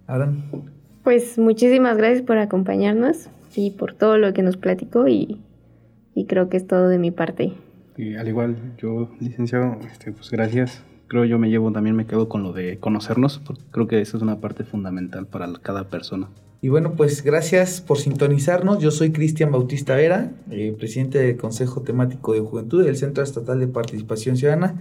Abraham. 0.06 0.42
Pues 1.02 1.36
muchísimas 1.36 1.96
gracias 1.96 2.22
por 2.22 2.38
acompañarnos 2.38 3.28
y 3.56 3.72
por 3.72 3.92
todo 3.92 4.18
lo 4.18 4.32
que 4.32 4.42
nos 4.42 4.56
platicó 4.56 5.08
y, 5.08 5.40
creo 6.28 6.48
que 6.48 6.56
es 6.56 6.66
todo 6.66 6.88
de 6.88 6.98
mi 6.98 7.10
parte. 7.10 7.52
Y 7.96 8.14
al 8.14 8.28
igual, 8.28 8.56
yo, 8.78 9.10
licenciado, 9.18 9.78
este, 9.90 10.12
pues 10.12 10.30
gracias. 10.30 10.84
Creo 11.08 11.24
yo 11.24 11.38
me 11.38 11.50
llevo, 11.50 11.72
también 11.72 11.96
me 11.96 12.06
quedo 12.06 12.28
con 12.28 12.42
lo 12.42 12.52
de 12.52 12.78
conocernos, 12.78 13.40
porque 13.44 13.62
creo 13.70 13.88
que 13.88 14.00
eso 14.00 14.16
es 14.16 14.22
una 14.22 14.40
parte 14.40 14.64
fundamental 14.64 15.26
para 15.26 15.52
cada 15.60 15.88
persona. 15.88 16.28
Y 16.62 16.68
bueno, 16.68 16.92
pues 16.96 17.24
gracias 17.24 17.80
por 17.80 17.98
sintonizarnos. 17.98 18.78
Yo 18.78 18.92
soy 18.92 19.10
Cristian 19.10 19.50
Bautista 19.50 19.96
Vera, 19.96 20.30
eh, 20.50 20.74
presidente 20.78 21.18
del 21.18 21.36
Consejo 21.36 21.82
Temático 21.82 22.32
de 22.32 22.40
Juventud 22.40 22.84
del 22.84 22.96
Centro 22.96 23.24
Estatal 23.24 23.58
de 23.58 23.66
Participación 23.66 24.36
Ciudadana. 24.36 24.80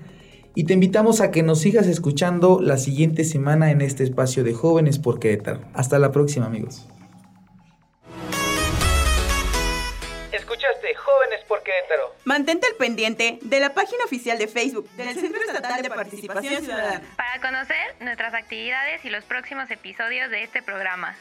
Y 0.54 0.66
te 0.66 0.74
invitamos 0.74 1.22
a 1.22 1.32
que 1.32 1.44
nos 1.44 1.60
sigas 1.60 1.88
escuchando 1.88 2.60
la 2.62 2.78
siguiente 2.78 3.24
semana 3.24 3.72
en 3.72 3.82
este 3.82 4.04
espacio 4.04 4.44
de 4.44 4.54
Jóvenes 4.54 5.00
por 5.00 5.20
Querétaro. 5.20 5.62
Hasta 5.74 6.00
la 6.00 6.12
próxima 6.12 6.46
amigos. 6.46 6.88
Escuchaste 10.32 10.96
Jóvenes 10.96 11.42
por 11.48 11.64
Querétaro. 11.64 12.16
Mantente 12.26 12.68
al 12.68 12.76
pendiente 12.76 13.40
de 13.42 13.60
la 13.60 13.74
página 13.74 14.04
oficial 14.06 14.38
de 14.38 14.48
Facebook 14.48 14.90
del 14.92 15.16
Centro 15.16 15.42
Estatal 15.42 15.82
de 15.82 15.90
Participación 15.90 16.64
Ciudadana 16.64 17.02
para 17.16 17.40
conocer 17.42 17.96
nuestras 18.00 18.34
actividades 18.34 19.04
y 19.06 19.10
los 19.10 19.24
próximos 19.24 19.70
episodios 19.72 20.30
de 20.30 20.44
este 20.44 20.62
programa. 20.62 21.16